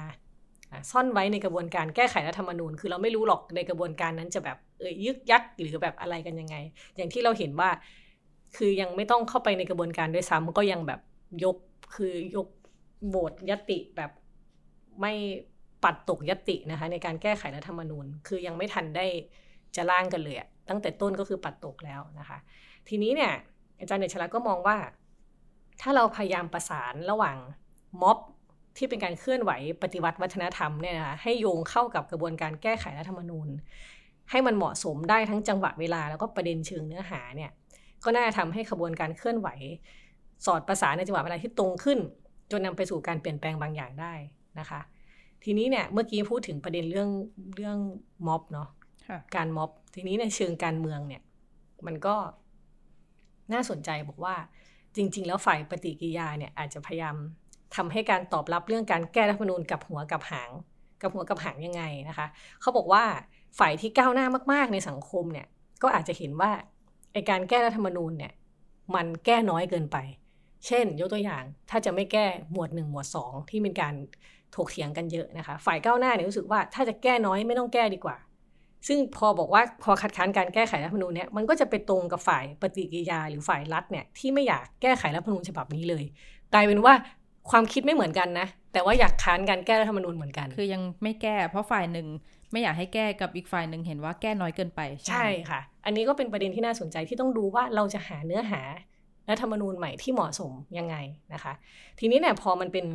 [0.91, 6.55] ซ่อนไว้ในกระบวนการแก้ไขรัฐธรรมนูญ คือเราไม่รู้หรอกในกระบวนการนั้นจะแบบ เอ่ยยึกยักหรือแบบอะไรกันยังไง
[6.95, 7.69] อย่างที่เราเห็นว่า
[8.57, 10.99] คือยังไม่ต้องเข้าไปในกระบวนการด้วยซ้ำก็ยังแบบ
[11.43, 11.57] ยก
[11.95, 12.47] คือยก
[13.07, 14.11] โหวตยติแบบ
[15.01, 15.13] ไม่
[15.83, 19.05] ปัดตกยตินะคะ ในการแก้ไขรัฐธรรมนูญ คือยังไม่ทันได้
[19.75, 20.37] จะร่างกันเลย
[20.69, 22.37] ตั้งแต่ต้นก็คือปัดตกแล้วนะคะ
[22.87, 23.33] ทีนี้เนี่ย
[23.79, 24.77] อาจารย์เดชลัก็มองว่า
[25.81, 27.37] ถ้าเราพยายามประสานระหว่าง
[28.01, 28.17] ม็อบ
[28.77, 29.51] ที่เป็นการเคลื่อนไหว
[29.83, 33.47] ปฏิวัติวัฒนธรรมเนี่ยนะคะให้โยงเข้ากับกระบวนการแก้ไขรัฐธรรมนูญ
[34.31, 37.51] ให้มันเหมาะสมได้ทั้งจังหวะเวลาแล้วก็ประเด็นเชิงเนื้อหาเนี่ย
[38.03, 39.47] ก็น่าจะทำให้กระบวนการเคลื่อนไหว
[40.45, 41.99] สอดประสานในจังหวะเวลาที่ตรงขึ้น
[42.51, 44.13] จนนำไปสู่การเปลี่ยนแปลงบางอย่างได้
[44.59, 44.81] นะคะ
[45.43, 47.09] ทีนี้เนี่ยเมื่อกี้พูดถึงประเด็นเรื่อง
[47.55, 47.77] เรื่อง
[48.27, 48.69] ม็อบเนาะ
[49.35, 51.21] การม็อบ ทีนี้ในเชิงการเมืองเนี่ย
[51.85, 52.15] มันก็
[53.53, 54.35] น่าสนใจบอกว่า
[54.95, 57.15] จริง ๆ แล้วฝ่ายปฏิกิริยาเนี่ยอาจจะพยายาม
[57.75, 60.51] ทำให้การตอบรับเรื่องการแก้รัฐธรรมนูญกับหัวกับหาง
[61.01, 62.27] กับหัวกับหางยังไงนะคะ
[62.61, 63.03] เขาบอกว่า
[63.59, 65.47] ฝ่ายที่ก้าวหน้ามาก ๆ ในสังคมเนี่ย
[65.83, 66.51] ก็อาจจะเห็นว่า
[67.13, 68.33] ไอการแก้รัฐธรรมนูญเนี่ย
[68.95, 69.97] มันแก้น้อยเกินไป
[70.67, 73.93] เช่น ยกตัวอย่างถ้าจะไม่แก้หมวดหนึ่งหมวดสองที่เป็นการ
[74.55, 78.17] ถกเถียงกันเยอะนะคะ ฝ่ายก้าวหน้าเนี่ยรู้สึกว่าถ้าจะแก้น้อยไม่ต้องแก้ดีกว่า
[78.87, 86.03] ซึ่งพอบอกว่าพอคัดค้านการแก้ไขรัฐธรรมนูญเนี่ยมันก็จะไปตรงกับฝ่ายปฏิกิริยาหรือฝ่ายรัฐเนี่ยที่ไม่อยากแก้ไขรัฐธรรมนูญฉบับนี้เลย
[86.53, 86.93] กลายเป็นว่า
[87.49, 92.07] ความคิดไม่เหมือนกันนะ แต่ว่าอยากค้านการแก้รัฐธรรมนูญเหมือนกัน คือยังไม่แก้ เพราะฝ่ายหนึ่ง
[92.51, 98.61] ไม่อยากให้แก้กับอีกฝ่ายหนึ่งเห็นว่าแก้น้อยเกินไป ใช่ค่ะ อันนี้ก็เป็นประเด็นที่น่าสนใจที่ต้องดูว่าเราจะหาเนื้อหา
[99.29, 100.95] รัฐธรรมนูญใหม่ที่เหมาะสมยังไง
[101.33, 101.53] นะคะ
[101.99, 102.85] ทีนี้เนี่ยพอมันเป็น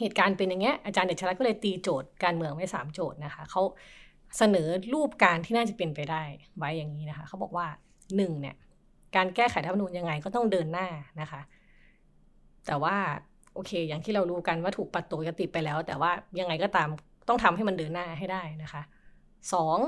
[0.00, 3.62] เหตุการณ์เป็นอย่างเงี้ยอาจารย์เดชรัตน์ก็เลยตีโจทย์การเมืองไว้สามโจทย์นะคะเขา
[4.38, 6.22] เสนอรูปการที่น่าจะเป็นไปได้
[6.58, 7.66] ไว้อย่างนี้นะคะเขาบอกว่า
[8.16, 8.54] หนึ่งเนี่ย
[9.16, 10.88] การแก้ไขรัฐธรรมนูญยังไงก็ต้องเดินหน้า
[11.20, 11.40] นะคะ
[12.66, 12.96] แต่ว่า
[13.54, 16.88] โอเค อย่างที่เรารู้กันว่าถูกปัดตกยติไปแล้ว แต่ว่ายังไงก็ตาม
[17.28, 18.82] ต้องทำให้มันเดินหน้าให้ได้นะคะ
[19.52, 19.78] สอง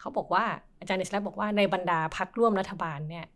[0.00, 0.44] เขาบอกว่า
[0.80, 3.26] อาจารย์เนสแลบอกว่าในบรรดาพักร่วมรัฐบาลเนี่ย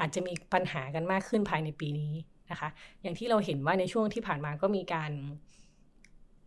[0.00, 2.12] อาจจะมีปัญหากันมากขึ้นภายในปีนี้
[2.50, 2.68] นะคะ
[3.02, 5.12] อย่างที่เราเห็นว่าในช่วงที่ผ่านมาก็มีการ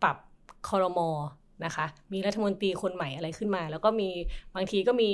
[0.02, 0.16] ปรับ
[0.68, 1.10] คอรมอ
[1.64, 4.10] นะคะ มีรัฐมนตรีคนใหม่อะไรขึ้นมา แล้วก็มี
[4.54, 5.10] บางทีก็มี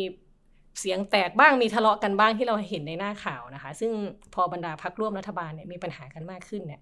[0.80, 3.92] เสียงแตกบ้างมีทะเลาะกันบ้างที่เราเห็นในหน้าข่าวนะคะ ซึ่ง
[4.34, 6.80] พอบรรดาพักร่วมรัฐบาลเนี่ยมีปัญหากันมากขึ้นเนี่ย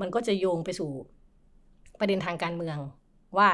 [0.00, 0.90] มันก็จะโยงไปสู่
[2.00, 2.78] ประเด็นทางการเมือง
[3.38, 3.48] ว่า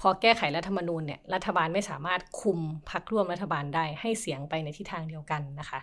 [0.00, 2.58] พอแก้ไขรัฐธรรมนูญเนี่ยรัฐบาลไม่สามารถคุม
[2.90, 5.80] พักร่วมรัฐบาลได้ให้เสียงไปในทิศทางเดียวกันนะคะ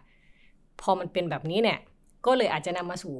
[0.81, 1.79] พอมันเป็นแบบนี้เนี่ย
[2.25, 3.15] ก็เลยอาจจะนำมาสู่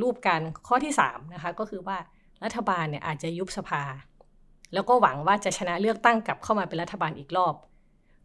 [0.00, 1.96] รูปการข้อที่3นะคะก็คือว่า
[2.44, 3.82] รัฐบาลเนี่ยอาจจะยุบสภา
[4.74, 7.54] แล้วก็หวังว่าจะชนะเลือกตั้งกลับเข้ามาเป็นรัฐบาลอีกรอบ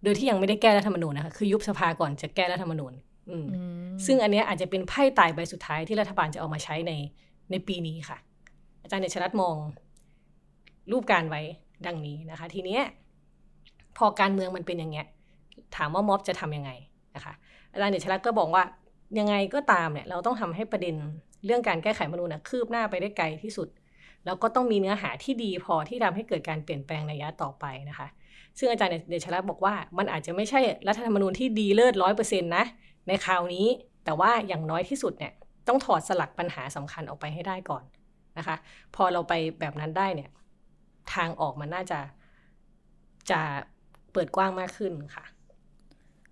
[0.04, 2.94] โดยที่ยังไม่ได้แก้รัฐธรรมนูญนะคะคือยุบสภาก่อนจะแก้รัฐธรรมนูญ
[4.06, 6.92] ซึ่งอันนี้อาจจะเป็นไพ่ตายใบสุดท้ายที่รัฐบาลจะเอามาใช้ใน
[7.52, 8.18] ในปีนี้ค่ะ
[8.84, 9.56] อาจารย์เดชรัตมอง
[10.92, 11.42] รูปการไว้
[11.86, 12.80] ดังนี้นะคะ ทีนี้
[13.98, 15.08] พอการเมืองมันเป็นอย่างเงี้ย
[15.76, 16.72] ถามว่าม็อบจะทํำยังไง
[17.16, 17.34] นะคะ
[17.72, 18.64] อาจารย์เดชรัตก็บอกว่า
[19.20, 20.96] ยังไงก็ตามเนี่ยเราต้องทำให้ประเด็น
[21.46, 23.68] เรื่องการแก้ไขมนูญนะคืบหน้าไปได้ไกลที่สุด
[24.26, 28.08] แล้วก็ต้องมีเนื้อหาที่ดีพอที่ทำให้เกิดการเปลี่ยนแปลงในระยะต่อไปนะคะ
[28.58, 32.64] ซึ่งอาจารย์เดชรัตบอกว่ามันอาจจะไม่ใช่รัฐธรรมนูญที่ดีเลิศร้อยเปอร์เซ็นต์นะ
[33.08, 33.66] ในคราวนี้
[34.06, 35.34] แต่ว่าอย่างน้อยที่สุดเนี่ย
[35.68, 37.84] ต้องถอดสลักปัญหาสำคัญออกไปให้ได้ก่อน
[38.38, 38.56] นะคะ
[38.96, 40.30] พอเราไปแบบนั้นได้เนี่ย
[41.14, 42.00] ทางออกมันน่าจะ
[43.32, 43.42] จะ
[44.12, 45.26] เปิดกว้างมากขึ้นค่ะ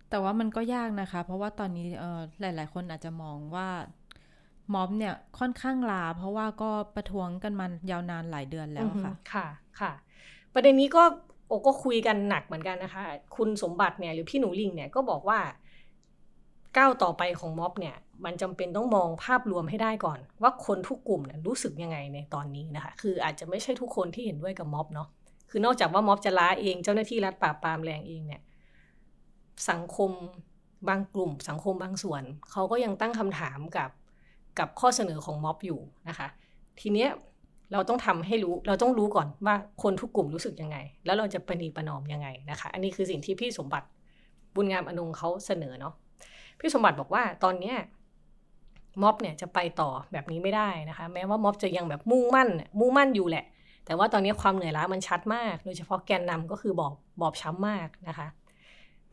[0.09, 3.67] แต่ว่ามันก็ยากนะคะ เพราะว่าตอนนี้เออหลาย ๆ คนอาจจะมองว่า
[4.73, 9.47] ม็อบเนี่ยค่อนข้างลา เพราะว่าก็ประท้วงกันมายาวนานหลายเดือนแล้วค่ะ ค่ะ
[9.79, 9.91] ค่ะ
[10.53, 11.03] ประเด็นนี้ก็
[11.47, 13.03] โอก็คุยกันหนักเหมือนกันนะคะ
[13.35, 15.39] คุณสมบัติเนี่ยหรือพี่หนูลิงเนี่ยก็บอกว่า
[16.77, 25.07] ก้าวต่อไปของม็อบเนี่ย มันจำเป็นต้องมองภาพรวมให้ได้ก่อน ว่าคนทุกกลุ่มเนี่ยรู้สึกยังไงในตอนนี้นะคะ คืออาจจะไม่ใช่ทุกคนที่เห็นด้วยกับม็อบเนาะ
[25.49, 28.41] คือนอกจากว่าม็อบจะล้าเองเจ้าหน้าที่รัฐปราบปรามแรงเองเนี่ย
[29.69, 30.11] สังคม
[30.89, 33.89] บางกลุ่ม สังคมบางส่วนเขาก็ยังตั้งคำถามกับ
[34.59, 36.27] กับข้อเสนอของม็อบอยู่นะคะ
[36.79, 37.09] ทีเนี้ย
[37.73, 43.87] เราต้องทำให้รู้เราต้องรู้ก่อนว่าคนทุกกลุ่มรู้สึกยังไง แล้วเราจะประนีประนอมยังไงนะคะ อันนี้คือสิ่งที่พี่สมบัติ
[44.55, 45.93] บุญงามอนงเขาเสนอเนาะ
[46.59, 47.75] พี่สมบัติบอกว่าตอนเนี้ย
[49.01, 53.45] ม็อบเนี่ยจะไปต่อแบบนี้ไม่ได้นะคะ แม้ว่าม็อบจะยังแบบมุ่งมั่น มุ่งมั่นอยู่แหละ
[53.85, 58.27] แต่ว่าตอนนี้ความเหนื่อยล้ามันชัดมาก โดยเฉพาะแกนนำก็คือบอบบอบช้ำมากนะคะ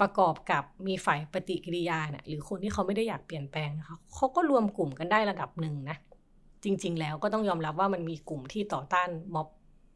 [0.01, 5.97] ประกอบกับมีฝ่ายปฏิกิริยาเนี่ยหรือคนที่เขาไม่ได้อยากเปลี่ยนแปลงนะคะเขาก็รวมกลุ่มกันได้ระดับหนึ่งนะ
[6.64, 9.49] จริง ๆ แล้วก็ต้องยอมรับว่ามันมีกลุ่มที่ต่อต้านม็อบ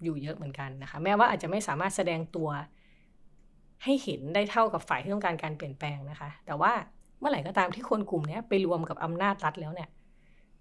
[0.02, 2.48] อยู่เยอะเหมือนกันนะคะ แม้ว่าอาจจะไม่สามารถแสดงตัว
[3.84, 6.72] ให้เห็นได้เท่ากับฝ่ายที่ต้องการการเปลี่ยนแปลงนะคะ แต่ว่า
[7.18, 9.88] เมื่อไหร่ก็ตามที่คนกลุ่มนี้ไปรวมกับอำนาจรัฐแล้วเนี่ย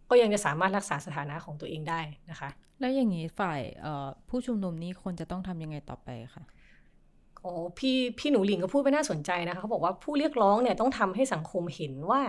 [0.10, 2.00] ก็ยังจะสามารถรักษาสถานะของตัวเองได้
[2.32, 3.62] นะคะ แล้วอย่างนี้ฝ่าย
[4.30, 6.44] ผู้ชุมนุมนี้คนจะต้องทำยังไงต่อไปคะ
[7.42, 12.22] โอ้พี่พี่หนูหลิงก็พูดไปน่าสนใจนะคะเขาบอกว่าผู้เรียกร้องเนี่ยต้องทำให้สังคมเห็นว่า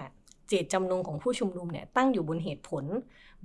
[0.49, 2.85] เจตจำนงของผู้ชุมนุมเนี่ยตั้งอยู่บนเหตุผล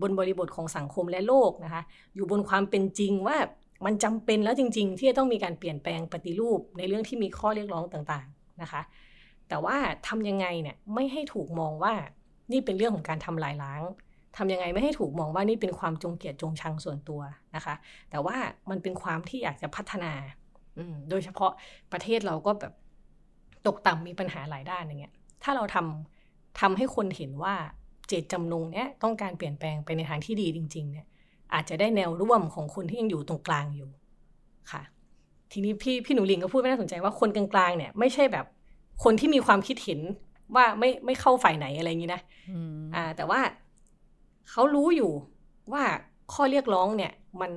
[0.01, 1.81] บนบริบทของสังคมและโลกนะคะ
[2.15, 3.37] อยู่บนความเป็นจริงว่า
[3.85, 8.81] มันจำเป็นแล้วจริง ๆ ที่จะต้องมีการเปลี่ยนแปลงปฏิรูปในเรื่องที่มีข้อเรียกร้องต่างๆนะคะ
[9.51, 11.93] แต่ว่าทำยังไงเนี่ยไม่ให้ถูกมองว่า
[12.51, 13.81] นี่เป็นเรื่องของการทำลายล้าง
[14.37, 17.21] ทำยังไงไม่ให้ถูกมองว่านี่เป็นความจงเกลียดจงชังส่วนตัว
[17.55, 17.75] นะคะ
[18.09, 18.35] แต่ว่า
[18.69, 20.13] มันเป็นความที่อยากจะพัฒนา
[21.09, 21.51] โดยเฉพาะ
[21.91, 22.73] ประเทศเราก็แบบ
[23.67, 27.55] ตกต่ำมีปัญหาหลายด้านอย่างเงี้ย ถ้าเราทำทำให้คนเห็นว่า
[28.07, 31.05] เจตจำนงเนี้ยต้องการเปลี่ยนแปลงไปในทางที่ดีจริง ๆ เนี่ย
[31.53, 33.89] อาจจะได้แนวร่วมของคนที่ยังอยู่ตรงกลางอยู่
[34.71, 34.81] ค่ะ
[35.51, 38.45] ทีนี้พี่พี่หนูลิงก็พูดไม่น่าสนใจว่าคนกลางๆเนี่ยไม่ใช่แบบ
[39.03, 39.99] คนที่มีความคิดเห็น
[40.55, 42.21] ว่าไม่ไม่เข้าฝ่ายไหนอะไรอย่างนี้นะ
[42.95, 43.39] อ่า แต่ว่า
[44.49, 45.11] เขารู้อยู่
[45.73, 45.83] ว่า
[46.33, 47.11] ข้อเรียกร้องเนี่ย
[47.41, 47.51] มัน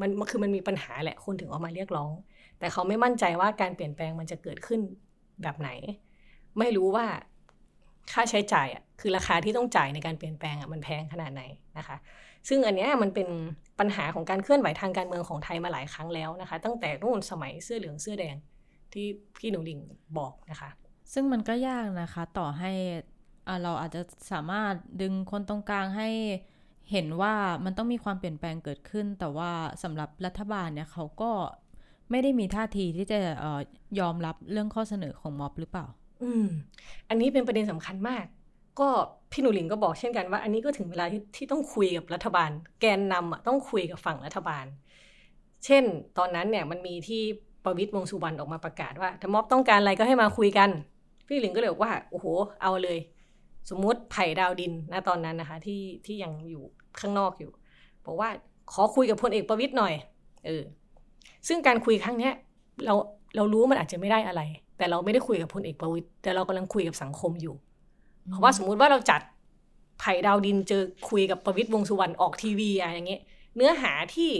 [0.00, 2.10] มันคือมันมีปัญหาแหละคนถึงออกมาเรียกร้อง
[2.58, 4.80] แต่เขาไม่มั่นใจว่าการเปลี่ยนแปลงมันจะเกิดขึ้น
[5.42, 5.70] แบบไหน
[6.58, 7.06] ไม่รู้ว่า
[8.12, 11.42] ค่าใช้จ่ายอะคือราคาที่ต้องจ่ายในการเปลี่ยนแปลงอะมันแพงขนาดไหน
[11.78, 11.96] นะคะ
[12.48, 13.28] ซึ่งอันนี้มันเป็น
[13.80, 18.36] ปัญหาของการเคลื่อนไหวทางการเมืองของไทยมาหลายครั้งแล้วนะคะ ตั้งแต่นู่นสมัยเสื้อเหลืองเสื้อแดง
[18.94, 19.06] ที่
[19.38, 19.78] พี่หนูลิง
[20.18, 20.70] บอกนะคะ
[21.12, 22.72] ซึ่งมันก็ยากนะคะ ต่อให้
[23.62, 26.08] เราอาจจะสามารถดึงคนตรงกลางให้
[26.90, 29.50] เห็นว่ามันต้องมีความเปลี่ยนแปลงเกิดขึ้น แต่ว่า
[29.82, 31.30] สำหรับรัฐบาลเนี่ยเขาก็
[32.10, 33.18] ไม่ได้มีท่าทีที่จะ
[34.00, 35.86] ยอมรับเรื่องข้อเสนอของม็อบหรือเปล่า
[36.22, 36.46] อืม
[37.08, 38.24] อันนี้เป็นประเด็นสำคัญมาก
[38.80, 38.88] ก็
[39.30, 42.50] พี่หนูหลิงก็บอกเช่นกันว่า อันนี้ก็ถึงเวลาที่ที่ต้องคุยกับรัฐบาล
[42.80, 44.66] แกนนำอะต้องคุยกับฝั่งรัฐบาล
[45.64, 45.84] เช่น
[46.18, 47.22] ตอนนั้นเนี่ยมันมีที่
[47.64, 50.70] ประวิตรวงสุวรรณออกมาประกาศว่าถ้าม็อบต้องการอะไรก็ให้มาคุยกัน
[51.26, 52.26] พี่หลิงก็เลยบอกว่าโอ้โห
[52.62, 52.98] เอาเลย
[53.70, 56.62] สมมุติไผ่ดาวดินนะตอนนั้นนะคะ ที่ที่ยังอยู่
[57.00, 57.50] ข้างนอกอยู่
[58.06, 58.28] บอกว่า
[58.72, 59.94] ขอคุยกับพลเอกประวิตรหน่อย
[60.46, 60.62] เออ
[61.48, 62.34] ซึ่งการคุยครั้งเนี้ย
[62.84, 62.94] เรา
[63.36, 64.42] เรารู้มันอาจจะไม่ได้อะไร
[64.78, 67.54] แต่เราไม่ได้คุยกับพลเอกประวิตรแต่เรากำลังคุยกับสังคมอยู่
[68.28, 69.20] เพราะว่าสมมุติว่าเราจัด
[70.00, 73.22] ไผ่ดาวดินเจอคุยกับประวิตรวงสุวรรณออกทีวีอะไรอย่างเงี้ย
[73.56, 74.32] เนื้อหาที่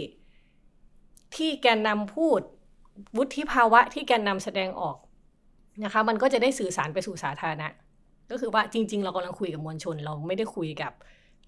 [1.35, 2.41] ที่แกนนำพูด
[3.17, 4.97] วุฒิภาวะที่แกนนำแสดงออก
[5.83, 7.67] นะคะ มันก็จะได้สื่อสารไปสู่สาธารณะ
[8.31, 10.93] ก็คือว่าจริง ๆ เรากำลังคุยกับมวลชน เราไม่ได้คุยกับ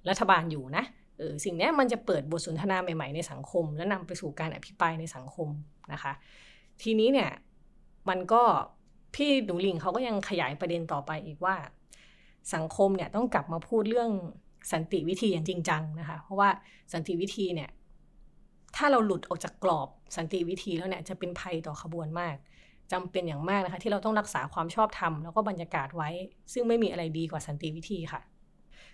[0.10, 0.84] รัฐบาลอยู่นะ
[1.18, 5.48] เออสิ่งนี้มันจะเปิดบทสนทนาใหม่ๆในสังคม และนำไปสู่การอภิปรายในสังคม
[5.94, 6.14] นะคะ
[6.82, 7.30] ทีนี้เนี่ย
[8.10, 8.44] มันก็
[9.16, 11.56] พี่หนูลิงเขาก็ยังขยายประเด็นต่อไปอีกว่า
[12.54, 14.10] สังคมเนี่ยต้องกลับมาพูดเรื่อง
[14.72, 16.50] สันติวิธีอย่างจริงจังนะคะ เพราะว่า
[16.94, 17.70] สันติวิธีเนี่ย
[18.76, 22.36] ถ้าเราหลุดออกจากกรอบสันติวิธีแล้วเนี่ยจะเป็นภัยต่อขบวนมาก
[22.92, 26.10] จำเป็นอย่างมากนะคะ ที่เราต้องรักษาความชอบธรรมแล้วก็บรรยากาศไว้
[26.54, 28.22] ซึ่งไม่มีอะไรดีกว่าสันติวิธีค่ะ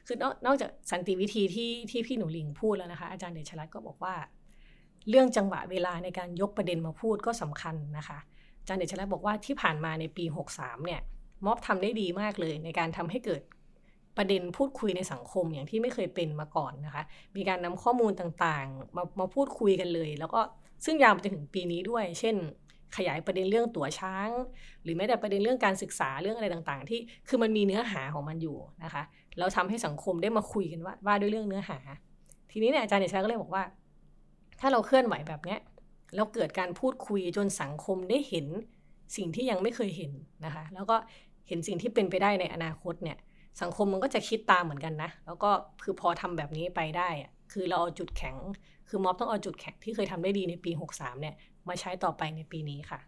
[0.08, 4.15] คือนอนอกจากสันติวิธีที่ที่พี่หนูลิงพูดแล้วนะคะ อาจารย์เดชรัตน์ก็บอกว่า
[5.10, 8.18] เรื่องจังหวะเวลาในการยกประเด็นมาพูดก็สำคัญนะคะ
[8.60, 11.02] อาจารย์เดชรัตน์บอกว่าที่ผ่านมาในปี 63เนี่ย
[11.46, 13.42] ม็อบทำได้ดีมากเลยในการทำให้เกิด
[14.19, 17.03] ประเด็นพูดคุยในสังคมอย่างที่ไม่เคยเป็นมาก่อนนะคะ
[17.36, 20.41] มีการนำข้อมูลต่างๆ มามาพูดคุยกันเลย แล้วก็
[20.86, 22.36] ซึ่งยาวไปจนถึงปีนี้ด้วย เช่น
[22.97, 24.29] ขยายประเด็นเรื่องตั๋วช้าง
[24.84, 29.03] หรือแม้แต่ประเด็นเรื่องการศึกษาเรื่องอะไรต่างๆ ที่คือมันมีเนื้อหาของมันอยู่นะคะ
[29.38, 31.79] แล้วทำให้สังคมได้มาคุยกันว่าว่าด้วยเรื่องเนื้อหา
[32.51, 33.63] ทีนี้เนี่ยอาจารย์เดชาก็เลยบอกว่า
[34.60, 35.60] ถ้าเราเคลื่อนไหวแบบเนี้ย
[36.15, 38.45] แล้วเกิดการพูดคุยจนสังคมได้เห็น
[39.17, 40.12] สิ่งที่ยังไม่เคยเห็น
[40.45, 40.95] นะคะ แล้วก็
[41.47, 43.17] เห็นสิ่งที่เป็นไปได้ในอนาคตเนี่ย
[43.62, 45.50] สังคมมันก็จะคิดตามเหมือนกันนะ แล้วก็
[45.84, 48.36] คือพอทำแบบนี้ไปได้อะคือเราเอาจุดแข็ง
[48.90, 51.36] คือม็อบต้องเอาจุดแข็งที่เคยทำได้ดีในปี 63 เนี่ย
[51.68, 53.00] มาใช้ต่อไปในปีนี้ค่ะ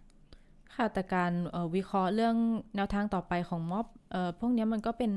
[0.75, 1.33] ค่ะ แต่การ
[1.75, 2.35] วิเคราะห์เรื่อง
[2.75, 3.85] แนวทางต่อไปของม็อบ
[4.39, 5.13] พวกนี้มันก็เป็น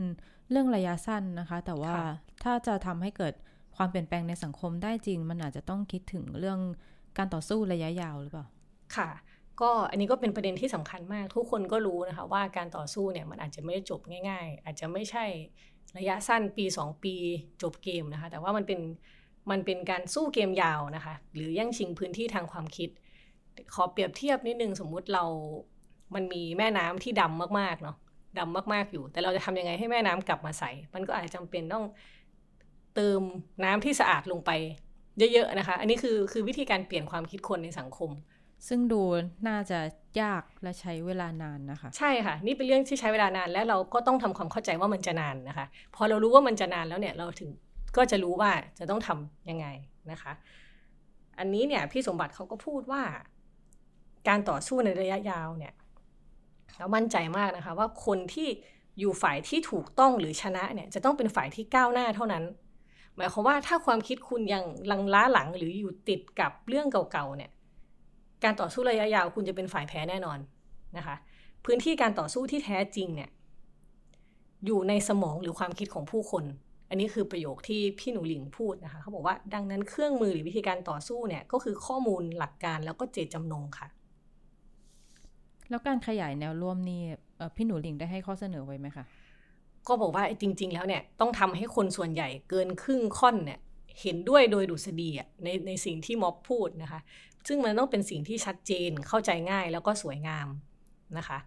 [0.51, 1.95] เรื่องระยะสั้นนะคะ แต่ว่า
[2.45, 3.35] ถ้าจะทำให้เกิด
[3.77, 6.59] ความเปลี่ยนแปลงในสังคมได้จริง มันอาจจะต้องคิดถึงเรื่อง
[7.19, 8.47] การต่อสู้ระยะยาวหรือเปล่า
[8.97, 9.09] ค่ะ
[9.61, 15.25] ก็อันนี้ก็เป็นประเด็นที่สำคัญมากทุกคนก็รู้นะคะว่าการต่อสู้เนี่ยมันอาจจะไม่ได้จบง่าย ๆ อาจจะไม่ใช่
[15.99, 17.14] ระยะสั้นปี 2 ปี
[17.62, 18.81] จบเกมนะคะ แต่ว่ามันเป็น
[19.51, 22.90] มันเป็นการสู้เกมยาวนะคะ หรือแย่งชิงพื้นที่ทางความคิด
[23.75, 25.25] ขอเปรียบเทียบนิดนึงสมมุติเรา
[26.14, 27.97] มันมีแม่น้ำที่ดำมากๆเนาะ
[28.38, 30.64] ดำมากๆอยู่ แต่เราจะทำยังไงให้แม่น้ำกลับมาใส
[30.95, 31.85] มันก็อาจจะจำเป็นต้อง
[32.95, 33.21] เติม
[33.64, 34.51] น้ำที่สะอาดลงไป
[35.19, 38.11] เยอะๆนะคะ อันนี้คือคือวิธีการเปลี่ยนความคิดคนในสังคม
[38.69, 39.03] ซึ่งดู
[39.49, 39.79] น่าจะ
[40.21, 47.51] ยากและใช้เวลานานนะคะ ใช่ค่ะ นี่เป็นเรื่องที่ใช้เวลานาน และเราก็ต้องทำความเข้าใจว่ามันจะนานนะคะ พอเรารู้ว่ามันจะนานแล้วเนี่ยเราถึง
[47.97, 49.67] ก็จะรู้ว่าจะต้องทํำยังไง
[50.11, 50.33] นะคะ
[51.38, 53.03] อันนี้เนี่ยพี่สมบัติเขาก็พูดว่า
[54.29, 55.73] การต่อสู้ในระยะยาวเนี่ย
[56.79, 58.49] เรามั่นใจมากนะคะ ว่าคนที่
[58.99, 62.45] อยู่ฝ่ายที่ถูกต้องหรือชนะเนี่ยจะต้องเป็นฝ่ายที่ก้าวหน้าเท่านั้น
[63.17, 67.51] หมายความว่าถ้าความคิดคุณยังลังล้าหลังหรืออยู่ติดกับเรื่องเก่าๆเนี่ย
[68.44, 70.38] การต่อสู้ระยะยาวคุณจะเป็นฝ่ายแพ้แน่นอน
[70.96, 71.16] นะคะ
[71.64, 73.30] พื้นที่การต่อสู้ที่แท้จริงเนี่ย
[74.66, 76.44] อยู่ในสมองหรือความคิดของผู้คน
[76.88, 83.88] อันนี้คือประโยคที่พี่หนูหลิงพูดนะคะเขาบอกว่าดังนั้นเครื่องมือหรือวิธีการต่อสู้เนี่ยก็คือข้อมูลหลักการแล้วก็เจตจำนงค่ะ
[85.70, 87.02] แล้วการขยายแนวร่วมนี่
[87.57, 89.04] พี่หนูหลิงได้ให้ข้อเสนอไว้ไหมคะ
[89.88, 93.59] ก็บอกว่าจริง ๆ แล้วเนี่ยต้องทำให้คนส่วนใหญ่เกินครึ่งค่อนเนี่ย
[94.02, 97.00] เห็นด้วยโดยดุษฎีอะในในสิ่งที่ม็อบพูดนะคะ
[97.48, 100.48] ซึ่งมันต้องเป็นสิ่งที่ชัดเจนเข้าใจง่ายแล้วก็สวยงาม
[101.18, 101.38] นะคะ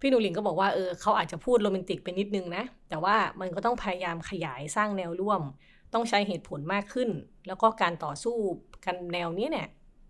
[0.00, 5.42] พี่นูลิงก็บอกว่าเออเขาอาจจะพูดโรแมนติกไปนิดนึงนะ แต่ว่ามันก็ต้องพยายามขยายสร้างแนวร่วม
[5.94, 7.10] ต้องใช้เหตุผลมากขึ้น
[7.46, 8.36] แล้วก็การต่อสู้
[8.84, 9.68] กันแนวนี้เนี่ย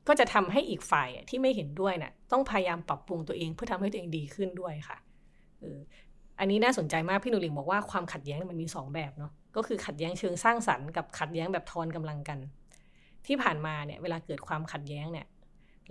[0.09, 4.96] ก็จะทำให้อีกฝ่ายที่ไม่เห็นด้วยนะ่ะต้องพยายามปรับปรุงตัวเองเพื่อทำให้ตัวเองดีขึ้นด้วยค่ะ
[5.61, 5.78] เออ
[6.38, 12.38] อันนี้น่าสนใจมากพี่นุลิงบอกว่าความขัดแย้งมันมีสองแบบเนาะก็คือขัดแย้งเชิงสร้างสรรค์กับขัดแย้งแบบทอนกำลังกัน
[13.26, 15.26] ที่ผ่านมาเนี่ยเวลาเกิดความขัดแย้งเนี่ย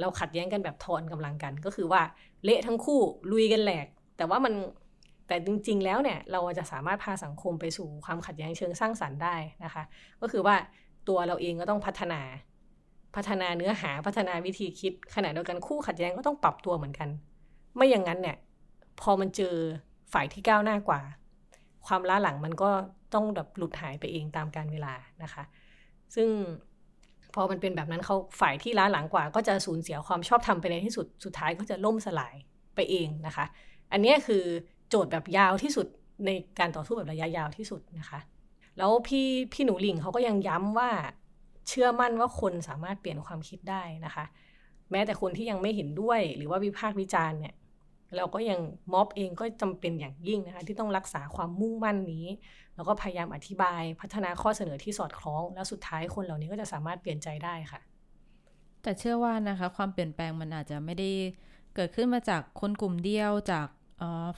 [0.01, 2.01] เราขัดแย้งกันแบบทอนกำลังกัน ก็คือว่า
[2.43, 2.99] เละทั้งคู่
[3.31, 4.53] ลุยกันแหลก แต่ว่ามัน
[5.27, 9.83] แต่จริง ๆ แล้วเนี่ยเราจะสามารถพาสังคมไปสู่ความขัดแย้งเชิงสร้างสรรค์ได้นะคะ
[10.21, 10.55] ก็คือว่า
[11.07, 12.21] ตัวเราเองก็ต้องพัฒนา
[13.15, 17.09] พัฒนาเนื้อหาพัฒนาวิธีคิดขณะเดียวกันคู่ขัดแย้งก็ต้องปรับตัวเหมือนกัน
[17.75, 18.37] ไม่อย่างนั้นเนี่ย
[19.01, 19.55] พอมันเจอ
[20.13, 21.01] ฝ่ายที่ก้าวหน้ากว่า
[21.87, 22.69] ความล้าหลังมันก็
[23.13, 25.43] ต้องแบบหลุดหายไปเองตามการเวลานะคะ
[26.15, 26.29] ซึ่ง
[27.35, 32.35] พอมันเป็นแบบนั้นเขาฝ่ายที่ล้าหลังกว่า ก็จะสูญเสียความชอบธรรมไปในที่สุดสุดท้ายก็จะล่มสลาย
[32.75, 33.45] ไปเองนะคะ
[33.91, 34.43] อันนี้คือ
[34.89, 35.87] โจทย์แบบยาวที่สุด
[36.25, 38.19] ในการต่อสู้แบบระยะยาวที่สุดนะคะ
[38.77, 40.89] แล้วพี่พี่หนูหลิงเขาก็ยังย้ำว่า
[41.67, 44.25] เชื่อมั่นว่าคนสามารถเปลี่ยนความคิดได้นะคะ
[44.91, 47.53] แม้แต่คนที่ยังไม่เห็นด้วยหรือว่าวิพากษ์วิจารณ์เนี่ย
[48.17, 48.59] เราก็ยัง
[48.93, 52.25] ม็อบเองก็จำเป็นอย่างยิ่งนะคะที่ต้องรักษาความมุ่งมั่นนี้
[52.75, 57.81] แล้วก็พยายามอธิบายพัฒนาข้อเสนอที่สอดคล้อง แล้วสุดท้ายคนเหล่านี้ก็จะสามารถเปลี่ยนใจได้ค่ะ
[58.81, 61.09] แต่เชื่อว่านะคะ ความเปลี่ยนแปลงมันอาจจะไม่ได้
[61.75, 63.67] เกิดขึ้นมาจากคนกลุ่มเดียวจาก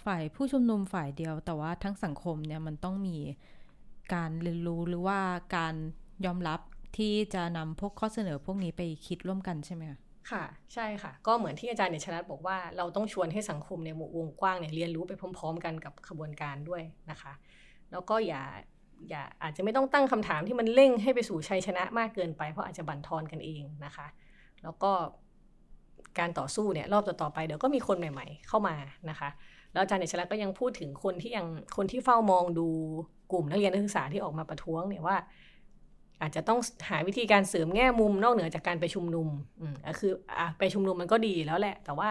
[0.05, 3.17] ฝ่ายผู้ชุมนุมฝ่ายเดียว แต่ว่าทั้งสังคมเนี่ยมันต้องมี
[4.13, 5.19] การเรียนรู้หรือว่า
[5.55, 5.75] การ
[6.25, 6.59] ยอมรับ
[6.97, 9.99] ที่จะนำพวกข้อเสนอพวกนี้ไปคิดร่วมกันใช่ไหมคะ
[10.31, 17.33] ค่ะใช่ค่ะ ก็เหมือนที่อาจารย์เนชนัทบอกว่าเราต้องชวนให้สังคมในวงกว้างเนี่ยเรียนรู้ไปพร้อม ๆ กันกับขบวนการด้วยนะคะ
[17.91, 18.43] แล้วก็อย่า
[19.09, 24.07] อย่าอาจจะไม่ต้องตั้งคำถามที่มันเร่งให้ไปสู่ชัยชนะมากเกินไป เพราะอาจจะบั่นทอนกันเองนะคะ
[24.63, 24.91] แล้วก็
[26.19, 28.75] การต่อสู้เนี่ยรอบต่อๆไปเดี๋ยวก็มีคนใหม่ ๆ เข้ามา
[29.09, 29.29] นะคะ
[29.73, 32.67] แล้วอาจารย์เนชนัทก็ยังพูดถึงคนที่ยังคนที่เฝ้ามองดู
[33.31, 35.17] กลุ่มนักเรียนนักศึกษาที่ออกมาประท้วงเนี่ยว่า
[36.21, 39.27] อาจจะต้องหาวิธีการเสริมแง่มุมนอกเหนือจากการไปชุมนุม
[39.61, 42.09] อืมคืออะไปชุมนุมมันก็ดีแล้วแหละ แต่ว่า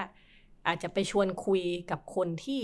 [0.67, 2.63] อาจจะไปชวนคุยกับคนที่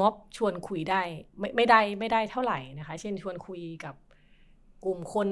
[0.00, 1.02] ม็อบชวนคุยได้
[1.38, 3.94] ไม่ไม่ได้ไม่ได้เท่าไหร่นะคะ เช่นชวนคุยกับ
[4.84, 5.28] กลุ่มคน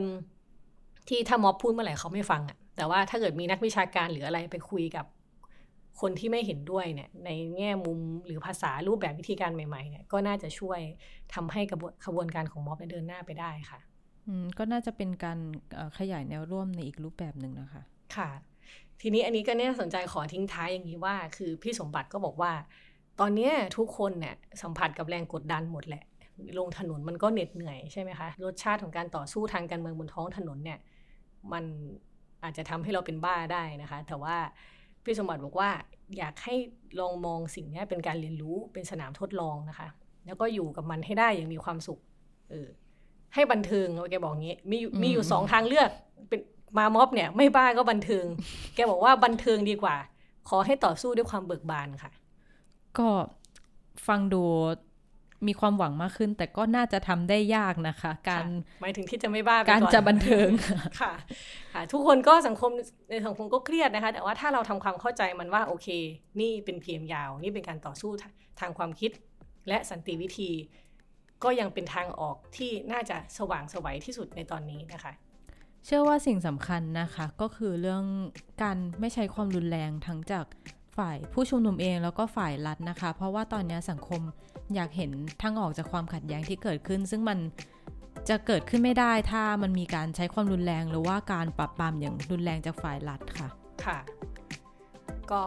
[1.09, 5.07] ที่ถ้าม็อบพูดเมื่อไหร่เขาไม่ฟังอะ่ะ แต่ว่าถ้าเกิดมีนักวิชาการหรืออะไรไปคุยกับ
[6.01, 10.81] คนที่ไม่เห็นด้วยเนี่ยในแง่มุมหรือภาษารูปแบบวิธีการใหม่ๆเนี่ยก็น่าจะช่วย
[11.35, 13.81] ทำให้กระบวนขบวนการของม็อบเดินหน้าไปได้ค่ะ
[14.59, 15.39] ก็น่าจะเป็นการ
[15.99, 17.83] ขยายแนวร่วมในอีกรูปแบบหนึ่งนะคะ
[18.17, 18.31] ค่ะ
[19.01, 22.53] ทีนี้อันนี้ก็น่าสนใจขอทิ้งท้ายอย่างนี้ว่า คือพี่สมบัติก็บอกว่า
[23.21, 26.05] ตอนนี้ทุกคนเนี่ยสัมผัสกับแรงกดดันหมดแหละ
[26.59, 30.79] ลงถนนมันก็เหน็ดเหนื่อยใช่ไหมคะรสชาติของการต่อสู้ทางการเมืองบนท้องถนนเนี่ย
[31.53, 31.65] มัน
[32.45, 34.37] อาจจะทำให้เราเป็นบ้าได้นะคะ แต่ว่า
[35.05, 35.71] พี่สมบัติบอกว่า
[36.19, 36.55] อยากให้
[37.01, 39.89] ลองมองสิ่งนี้เป็นการเรียนรู้เป็นสนามทดลองนะคะ
[40.27, 42.01] แล้วก็อยู่กับมันให้ได้อย่างมีความสุข
[42.51, 42.69] เออ
[43.35, 45.91] ให้บันเทิงแกบอกงี้ มีมีอยู่สองทางเลือก
[46.29, 46.41] เป็น
[46.79, 48.25] มาม็อบเนี่ย ไม่บ้าก็บันเทิง
[48.75, 49.97] แกบอกว่าบันเทิงดีกว่า
[50.49, 52.13] ขอให้ต่อสู้ด้วยความเบิกบานค่ะ
[52.99, 53.09] ก็
[54.07, 54.43] ฟังดู
[55.47, 58.47] มีความหวังมากขึ้น แต่ก็น่าจะทำได้ยากนะคะ การ
[58.81, 60.49] หมายถึงที่จะไม่บ้าไปการอนจะบันเทิง
[61.01, 61.13] ค่ะ
[61.75, 62.71] ค่ะ ทุกคนก็สังคม
[63.11, 65.89] ในสังคมก็เครียดนะคะ แต่ว่าถ้าเราทำความเข้าใจมันว่าโอเค
[66.41, 68.11] นี่เป็นเพียงยาว นี่เป็นการต่อสู้
[68.61, 69.11] ทางความคิด
[69.69, 70.51] และสันติวิธี
[71.45, 75.13] ก็ยังเป็นทางออกที่น่าจะสว่างสวัยที่สุดในตอนนี้นะคะ
[75.85, 78.05] เชื่อว่าสิ่งสำคัญนะคะก็คือเรื่อง
[78.63, 80.47] การไม่ใช้ความรุนแรงทั้งจาก
[80.97, 84.21] ฝ่ายผู้ชุมนุมเองแล้วก็ฝ่ายรัฐนะคะ เพราะว่าตอนนี้สังคม
[84.75, 85.11] อยากเห็น
[85.43, 87.39] ทางออกจากความขัดแย้งที่เกิดขึ้น ซึ่งมัน
[88.29, 93.49] จะเกิดขึ้นไม่ได้ถ้ามันมีการใช้ความรุนแรงหรือว่าการปรับปรามอย่างรุนแรงจากฝ่ายรัฐค่ะ
[93.85, 93.99] ค่ะ
[95.33, 95.43] ก็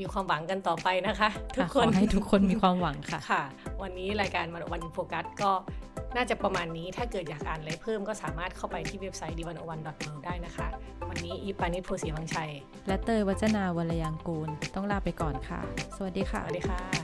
[0.00, 3.42] มีความหวังกันต่อไปนะคะ ทุกค่ะคขอนให้ทุกคนมีความหวังค่ะค่ะ
[3.82, 5.52] วันนี้รายการวันโฟกัสก็
[6.16, 9.88] น่าจะประมาณนี้ถ้าเกิดอยากอ่านอะไรเพิ่มก็สามารถเข้าไปที่เว็บไซต์ d 1 0 1 w o r l d
[10.24, 10.66] ได้นะคะ
[11.08, 12.50] วันนี้อีปานิชโพสีวังชัย
[12.86, 15.60] และเตยวัจนาวรยางกูล ต้องลาไปก่อนค่ะ
[15.96, 17.03] สวัสดีค่ะ สวัสดีค่ะ